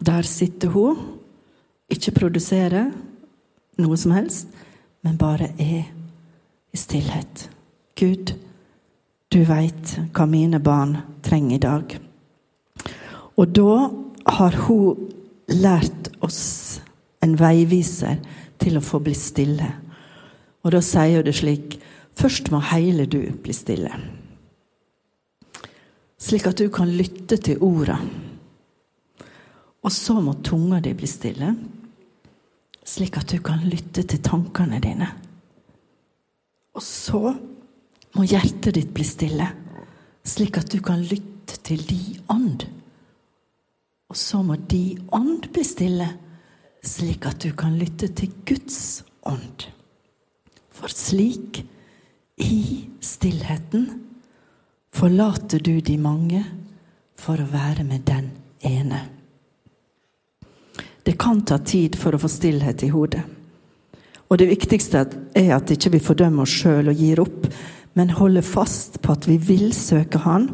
Der 0.00 0.28
sitter 0.28 0.70
hun. 0.72 1.00
Ikke 1.90 2.14
produserer 2.14 2.92
noe 3.82 3.98
som 3.98 4.14
helst, 4.14 4.46
men 5.02 5.18
bare 5.18 5.50
er 5.58 5.90
i 6.70 6.78
stillhet. 6.78 7.48
Gud, 7.98 8.30
du 9.30 9.42
veit 9.46 9.96
hva 10.10 10.26
mine 10.26 10.58
barn 10.62 10.96
trenger 11.22 11.56
i 11.56 11.62
dag. 11.62 11.96
Og 13.38 13.52
da 13.54 13.74
har 14.36 14.56
hun 14.66 15.10
lært 15.50 16.10
oss 16.24 16.80
en 17.22 17.36
veiviser 17.38 18.18
til 18.60 18.78
å 18.78 18.84
få 18.84 19.00
bli 19.04 19.14
stille. 19.16 19.68
Og 20.64 20.74
da 20.74 20.82
sier 20.84 21.20
hun 21.20 21.28
det 21.30 21.38
slik 21.40 21.78
Først 22.20 22.50
må 22.52 22.58
hele 22.68 23.06
du 23.08 23.20
bli 23.40 23.54
stille. 23.54 23.88
Slik 26.20 26.48
at 26.50 26.58
du 26.58 26.66
kan 26.74 26.90
lytte 26.92 27.38
til 27.40 27.62
orda. 27.64 27.96
Og 29.80 29.94
så 29.94 30.18
må 30.20 30.34
tunga 30.44 30.82
di 30.84 30.92
bli 30.92 31.08
stille, 31.08 31.54
slik 32.84 33.16
at 33.16 33.30
du 33.32 33.38
kan 33.40 33.62
lytte 33.64 34.04
til 34.04 34.20
tankene 34.20 34.82
dine. 34.84 35.08
Og 36.76 36.84
så 36.84 37.32
må 38.20 38.26
hjertet 38.28 38.76
ditt 38.76 38.90
bli 38.92 39.04
stille, 39.06 39.46
slik 40.28 40.58
at 40.60 40.68
du 40.68 40.82
kan 40.84 41.00
lytte 41.00 41.56
til 41.64 41.80
de 41.88 42.18
ånd. 42.28 42.66
Og 44.12 44.18
så 44.18 44.42
må 44.44 44.58
de 44.68 44.98
ånd 45.16 45.46
bli 45.54 45.64
stille, 45.64 46.08
slik 46.84 47.24
at 47.30 47.40
du 47.40 47.54
kan 47.56 47.78
lytte 47.80 48.10
til 48.18 48.34
Guds 48.44 49.00
ånd. 49.24 49.64
For 50.68 50.92
slik 50.92 51.62
i 52.44 52.60
stillheten 53.00 53.88
forlater 54.92 55.64
du 55.64 55.78
de 55.80 55.96
mange 55.96 56.44
for 57.20 57.40
å 57.40 57.48
være 57.48 57.88
med 57.88 58.04
den 58.08 58.30
ene. 58.68 59.00
Det 61.08 61.16
kan 61.16 61.40
ta 61.40 61.56
tid 61.64 61.96
for 61.96 62.12
å 62.12 62.20
få 62.20 62.28
stillhet 62.28 62.84
i 62.84 62.92
hodet. 62.92 63.24
Og 64.30 64.38
det 64.38 64.52
viktigste 64.52 65.08
er 65.34 65.54
at 65.56 65.72
ikke 65.72 65.96
vi 65.96 66.04
fordømmer 66.04 66.44
oss 66.44 66.60
sjøl 66.60 66.92
og 66.92 67.00
gir 67.00 67.24
opp, 67.24 67.48
men 68.00 68.14
holder 68.16 68.44
fast 68.46 69.02
på 69.04 69.12
at 69.12 69.26
vi 69.28 69.36
vil 69.36 69.74
søke 69.76 70.22
Han. 70.24 70.48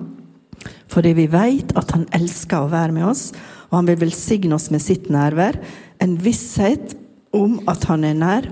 Fordi 0.91 1.13
vi 1.15 1.29
veit 1.31 1.71
at 1.79 1.93
Han 1.95 2.09
elsker 2.17 2.65
å 2.65 2.73
være 2.73 2.95
med 2.97 3.07
oss, 3.07 3.29
og 3.71 3.79
Han 3.79 3.91
vil 3.93 4.01
velsigne 4.01 4.57
oss 4.57 4.67
med 4.75 4.83
sitt 4.83 5.07
nærvær. 5.13 5.61
En 6.03 6.17
visshet 6.19 6.97
om 7.37 7.61
at 7.71 7.87
Han 7.87 8.07
er 8.09 8.19
nær 8.19 8.49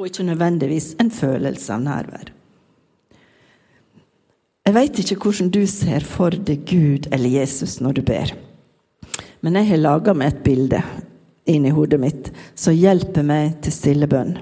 og 0.00 0.06
ikke 0.08 0.24
nødvendigvis 0.24 0.94
en 1.00 1.10
følelse 1.12 1.74
av 1.74 1.82
nærvær. 1.84 2.30
Jeg 4.64 4.76
veit 4.76 5.00
ikke 5.02 5.18
hvordan 5.20 5.50
du 5.52 5.64
ser 5.68 6.04
for 6.08 6.32
deg 6.32 6.62
Gud 6.68 7.08
eller 7.12 7.40
Jesus 7.40 7.78
når 7.84 7.98
du 7.98 8.02
ber. 8.08 8.32
Men 9.44 9.56
jeg 9.60 9.68
har 9.72 9.82
laga 9.82 10.14
meg 10.16 10.32
et 10.32 10.44
bilde 10.44 10.80
inni 11.48 11.72
hodet 11.72 12.00
mitt 12.00 12.32
som 12.54 12.76
hjelper 12.76 13.26
meg 13.26 13.60
til 13.64 13.76
stille 13.76 14.08
bønn. 14.08 14.38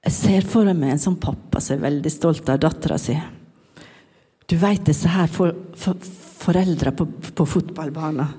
Jeg 0.00 0.16
ser 0.16 0.46
for 0.48 0.64
meg 0.72 0.94
en 0.94 1.02
sånn 1.02 1.18
pappa 1.20 1.60
som 1.60 1.76
er 1.76 1.84
veldig 1.90 2.12
stolt 2.12 2.48
av 2.48 2.60
dattera 2.62 2.96
si. 3.00 3.16
Du 4.48 4.56
veit 4.58 4.86
disse 4.88 5.10
her 5.12 5.28
for, 5.30 5.52
for, 5.76 5.98
foreldra 6.40 6.92
på, 6.96 7.06
på 7.36 7.46
fotballbanen. 7.46 8.32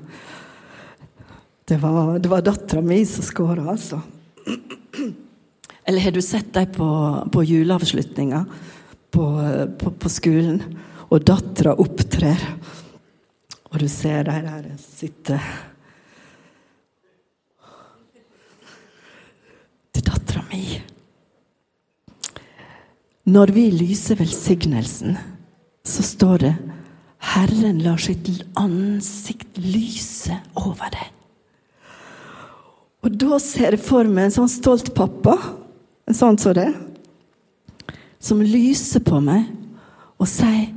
Det 1.70 1.78
var, 1.80 2.18
det 2.20 2.32
var 2.32 2.42
dattera 2.44 2.82
mi 2.84 3.00
som 3.08 3.24
skåra, 3.24 3.70
altså. 3.72 4.02
Eller 5.86 6.02
har 6.02 6.12
du 6.12 6.22
sett 6.22 6.50
dem 6.54 6.68
på, 6.74 6.88
på 7.32 7.44
juleavslutninga 7.44 8.46
på, 9.12 9.26
på, 9.80 9.92
på, 9.92 10.12
skolen, 10.12 10.60
og 11.12 11.24
dattera 11.28 11.78
opptrer, 11.80 12.44
og 13.72 13.80
du 13.80 13.88
ser 13.92 14.26
de 14.28 14.38
der 14.46 14.72
sitte 14.80 15.40
Det 19.92 20.00
er 20.00 20.08
dattera 20.08 20.44
mi. 20.48 20.64
Når 23.32 23.54
vi 23.56 23.70
lyser 23.72 24.18
velsignelsen, 24.20 25.16
så 25.88 26.04
står 26.04 26.42
det 26.42 26.52
Herren 27.32 27.78
lar 27.86 28.02
sitt 28.02 28.28
ansikt 28.60 29.60
lyse 29.62 30.36
over 30.58 30.90
deg. 30.92 31.08
Og 33.06 33.16
da 33.22 33.38
ser 33.42 33.78
jeg 33.78 33.84
for 33.86 34.10
meg 34.10 34.28
en 34.28 34.36
sånn 34.42 34.52
stolt 34.52 34.92
pappa, 34.98 35.38
en 36.10 36.18
sånn 36.18 36.40
som 36.42 36.58
det, 36.58 36.68
som 38.22 38.42
lyser 38.44 39.06
på 39.06 39.22
meg 39.24 39.48
og 40.20 40.28
sier 40.30 40.74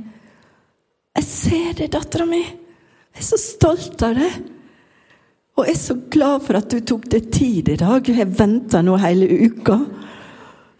'Jeg 1.15 1.23
ser 1.23 1.73
det, 1.73 1.91
dattera 1.91 2.25
mi. 2.25 2.41
Jeg 2.43 3.21
er 3.21 3.23
så 3.23 3.37
stolt 3.37 4.01
av 4.03 4.15
det.' 4.15 4.43
Og 5.57 5.65
jeg 5.65 5.75
er 5.75 5.79
så 5.79 5.95
glad 6.11 6.41
for 6.43 6.57
at 6.57 6.69
du 6.69 6.81
tok 6.81 7.07
deg 7.07 7.31
tid 7.31 7.69
i 7.69 7.77
dag. 7.77 8.03
Jeg 8.03 8.17
har 8.17 8.25
venta 8.25 8.81
nå 8.81 8.97
hele 8.97 9.25
uka. 9.47 9.85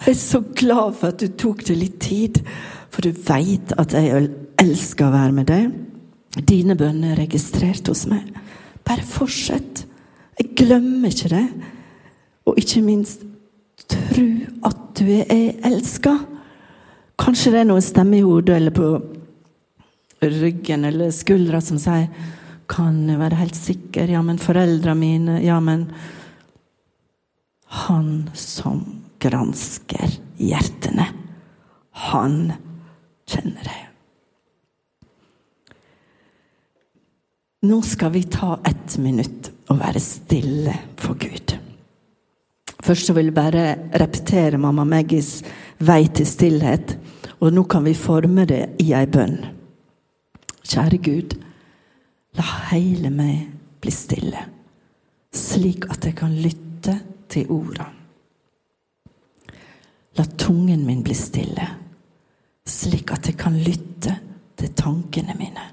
Jeg 0.03 0.12
er 0.12 0.19
så 0.19 0.41
glad 0.55 0.97
for 0.99 1.13
at 1.13 1.21
du 1.21 1.29
tok 1.39 1.63
deg 1.67 1.79
litt 1.79 1.99
tid, 2.03 2.41
for 2.91 3.05
du 3.05 3.15
veit 3.25 3.73
at 3.79 3.95
jeg 3.95 4.29
elsker 4.62 5.08
å 5.08 5.15
være 5.15 5.36
med 5.36 5.49
deg. 5.49 5.71
Dine 6.36 6.75
bønner 6.77 7.13
er 7.13 7.23
registrert 7.23 7.88
hos 7.88 8.05
meg. 8.12 8.27
Bare 8.86 9.05
fortsett. 9.08 9.86
Jeg 10.39 10.51
glemmer 10.60 11.13
ikke 11.13 11.31
det. 11.31 11.45
Og 12.45 12.60
ikke 12.60 12.84
minst 12.86 13.23
tro 13.89 14.27
at 14.67 14.81
du 14.99 15.08
er 15.23 15.55
elska. 15.65 16.17
Kanskje 17.19 17.53
det 17.53 17.63
er 17.63 17.69
noen 17.69 17.84
stemme 17.84 18.19
i 18.19 18.25
hodet 18.25 18.58
eller 18.58 18.75
på 18.75 18.89
ryggen 20.25 20.86
eller 20.88 21.13
skuldra 21.15 21.62
som 21.63 21.79
sier 21.79 22.10
Kan 22.71 23.03
jeg 23.10 23.19
være 23.19 23.38
helt 23.38 23.58
sikker? 23.58 24.10
Ja, 24.10 24.23
men 24.25 24.41
foreldra 24.41 24.95
mine 24.97 25.38
Ja, 25.43 25.60
men 25.62 25.86
Han 27.86 28.29
som 28.34 29.05
gransker 29.26 30.16
hjertene, 30.40 31.10
han 32.10 32.40
kjenner 33.26 33.66
deg. 33.66 33.82
Nå 37.66 37.82
skal 37.82 38.12
vi 38.14 38.22
ta 38.30 38.60
ett 38.68 38.98
minutt 39.02 39.50
og 39.74 39.80
være 39.82 40.02
stille 40.04 40.74
for 41.02 41.18
Gud. 41.18 41.56
Først 42.86 43.10
vil 43.16 43.32
jeg 43.32 43.34
bare 43.34 43.64
repetere 43.98 44.60
mamma 44.62 44.84
Maggies 44.86 45.40
vei 45.82 46.06
til 46.14 46.28
stillhet. 46.30 46.94
Og 47.42 47.54
nå 47.54 47.66
kan 47.70 47.84
vi 47.86 47.96
forme 47.98 48.46
det 48.48 48.62
i 48.82 48.92
ei 48.96 49.08
bønn. 49.10 49.40
Kjære 50.66 51.00
Gud, 51.04 51.36
la 52.38 52.46
hele 52.72 53.12
meg 53.14 53.50
bli 53.82 53.92
stille, 53.94 54.40
slik 55.36 55.86
at 55.92 56.08
jeg 56.08 56.16
kan 56.18 56.34
lytte 56.34 56.96
til 57.30 57.52
orda. 57.54 57.90
La 60.17 60.25
tungen 60.25 60.86
min 60.86 61.01
bli 61.04 61.15
stille, 61.17 61.65
slik 62.65 63.12
at 63.12 63.28
jeg 63.28 63.38
kan 63.39 63.58
lytte 63.60 64.13
til 64.56 64.71
tankene 64.78 65.36
mine. 65.36 65.65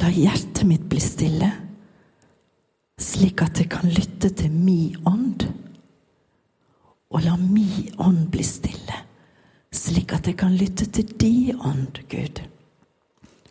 La 0.00 0.10
hjertet 0.14 0.62
mitt 0.68 0.86
bli 0.88 1.00
stille, 1.02 1.50
slik 3.00 3.42
at 3.42 3.58
jeg 3.58 3.70
kan 3.72 3.90
lytte 3.90 4.30
til 4.38 4.54
mi 4.54 4.94
ånd. 5.08 5.48
Og 7.10 7.24
la 7.26 7.34
mi 7.40 7.90
ånd 7.98 8.28
bli 8.30 8.46
stille, 8.46 9.02
slik 9.74 10.14
at 10.14 10.30
jeg 10.30 10.38
kan 10.38 10.54
lytte 10.54 10.86
til 10.94 11.10
di 11.18 11.50
ånd, 11.52 12.04
Gud. 12.10 12.44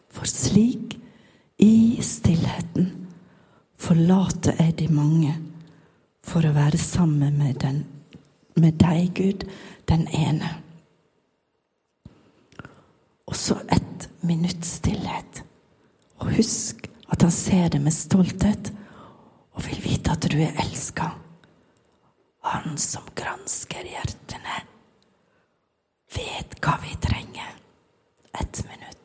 For 0.10 0.26
slik, 0.30 0.96
i 1.60 2.00
stillheten, 2.00 2.88
forlater 3.76 4.56
jeg 4.64 4.78
de 4.80 4.88
mange 4.96 5.34
for 6.24 6.46
å 6.48 6.56
være 6.56 6.80
sammen 6.80 7.36
med, 7.36 7.60
den, 7.60 7.82
med 8.64 8.80
deg, 8.82 9.14
Gud, 9.16 9.46
den 9.90 10.08
ene. 10.14 10.50
Og 13.30 13.38
så 13.38 13.60
et 13.72 14.10
minutts 14.26 14.80
stillhet. 14.80 15.44
Og 16.20 16.34
husk 16.36 16.90
at 17.10 17.22
han 17.22 17.34
ser 17.34 17.70
det 17.74 17.82
med 17.82 17.96
stolthet 17.96 18.72
og 19.54 19.66
vil 19.68 19.82
vite 19.84 20.14
at 20.14 20.28
du 20.32 20.38
er 20.42 20.58
elska. 20.64 21.12
Han 22.50 22.78
som 22.80 23.06
gransker 23.16 23.84
hjertene, 23.86 24.62
vet 26.16 26.56
hva 26.64 26.78
vi 26.84 26.96
trenger. 27.04 27.52
Ett 28.40 28.64
minutt. 28.66 28.99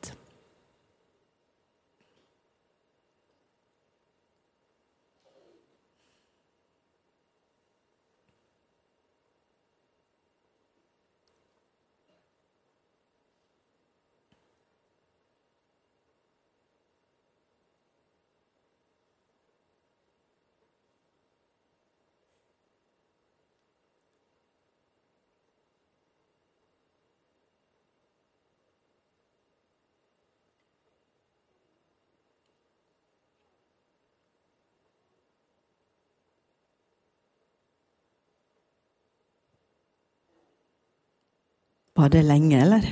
Var 41.96 42.08
det 42.10 42.24
lenge, 42.26 42.58
eller? 42.62 42.86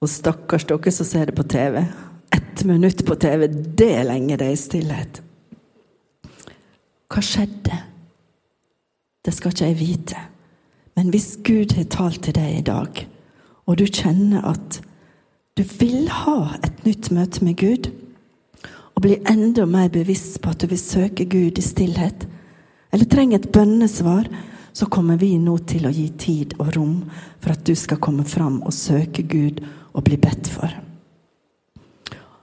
Og 0.00 0.08
stakkars 0.08 0.64
dere 0.64 0.92
som 0.94 1.06
ser 1.06 1.28
det 1.28 1.36
på 1.36 1.44
TV. 1.44 1.82
Ett 2.32 2.64
minutt 2.64 3.04
på 3.06 3.16
TV, 3.20 3.46
det 3.48 3.90
er 3.98 4.08
lenge 4.08 4.38
det 4.40 4.48
er 4.48 4.56
i 4.56 4.60
stillhet. 4.60 5.20
Hva 7.10 7.22
skjedde? 7.24 7.76
Det 9.20 9.34
skal 9.36 9.52
ikke 9.52 9.68
jeg 9.68 9.80
vite. 9.80 10.20
Men 10.96 11.10
hvis 11.12 11.34
Gud 11.44 11.74
har 11.76 11.88
talt 11.92 12.22
til 12.24 12.36
deg 12.36 12.60
i 12.60 12.64
dag, 12.64 13.02
og 13.68 13.76
du 13.78 13.84
kjenner 13.86 14.46
at 14.48 14.80
du 15.58 15.64
vil 15.76 16.08
ha 16.08 16.54
et 16.64 16.84
nytt 16.86 17.10
møte 17.12 17.44
med 17.44 17.58
Gud, 17.60 17.90
og 18.96 19.04
bli 19.04 19.18
enda 19.28 19.66
mer 19.68 19.90
bevisst 19.92 20.40
på 20.40 20.52
at 20.54 20.62
du 20.62 20.70
vil 20.70 20.80
søke 20.80 21.26
Gud 21.28 21.60
i 21.60 21.64
stillhet, 21.64 22.24
eller 22.92 23.08
trenger 23.10 23.38
et 23.38 23.52
bønnesvar, 23.52 24.28
så 24.72 24.86
kommer 24.86 25.18
vi 25.20 25.34
nå 25.38 25.56
til 25.68 25.86
å 25.88 25.94
gi 25.94 26.06
tid 26.20 26.54
og 26.60 26.74
rom 26.76 26.94
for 27.40 27.54
at 27.54 27.64
du 27.66 27.74
skal 27.78 28.00
komme 28.02 28.24
fram 28.28 28.60
og 28.62 28.74
søke 28.74 29.24
Gud 29.26 29.60
og 29.92 30.04
bli 30.06 30.18
bedt 30.20 30.50
for. 30.50 30.72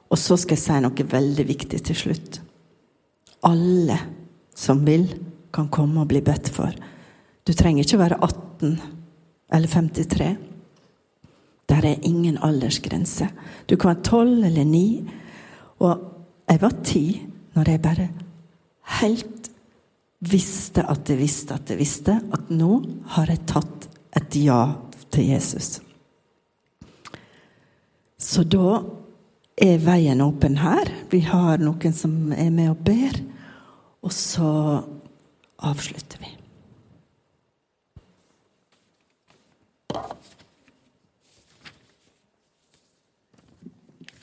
Og 0.07 0.19
så 0.19 0.37
skal 0.39 0.55
jeg 0.55 0.63
si 0.63 0.81
noe 0.83 1.07
veldig 1.11 1.45
viktig 1.47 1.79
til 1.87 1.97
slutt. 1.97 2.39
Alle 3.47 3.97
som 4.57 4.83
vil, 4.87 5.07
kan 5.53 5.69
komme 5.73 6.03
og 6.03 6.09
bli 6.11 6.19
bedt 6.21 6.49
for. 6.53 6.73
Du 7.47 7.53
trenger 7.55 7.85
ikke 7.85 7.99
være 8.01 8.19
18 8.21 8.75
eller 9.55 9.71
53. 9.71 10.27
Der 11.67 11.85
er 11.87 12.03
ingen 12.07 12.37
aldersgrense. 12.43 13.29
Du 13.69 13.75
kan 13.75 13.95
være 13.95 14.03
12 14.03 14.45
eller 14.49 14.67
9. 14.67 14.83
Og 15.79 16.03
jeg 16.49 16.61
var 16.61 16.75
10 16.83 17.03
når 17.55 17.71
jeg 17.71 17.81
bare 17.81 18.09
helt 19.01 19.36
visste 20.19 20.83
at 20.89 21.09
jeg 21.09 21.19
visste 21.19 21.57
at 21.57 21.69
jeg 21.69 21.79
visste 21.79 22.15
at 22.33 22.49
nå 22.53 22.79
har 23.15 23.29
jeg 23.29 23.45
tatt 23.49 23.87
et 24.17 24.37
ja 24.41 24.61
til 25.13 25.29
Jesus. 25.29 25.77
Så 28.17 28.43
da 28.49 28.81
er 29.57 29.81
veien 29.81 30.21
åpen 30.25 30.57
her. 30.61 30.89
Vi 31.11 31.21
har 31.25 31.61
noen 31.61 31.93
som 31.93 32.33
er 32.33 32.49
med 32.53 32.73
og 32.73 32.81
ber. 32.85 33.21
Og 34.05 34.13
så 34.13 34.49
avslutter 35.57 36.21
vi. 36.21 36.36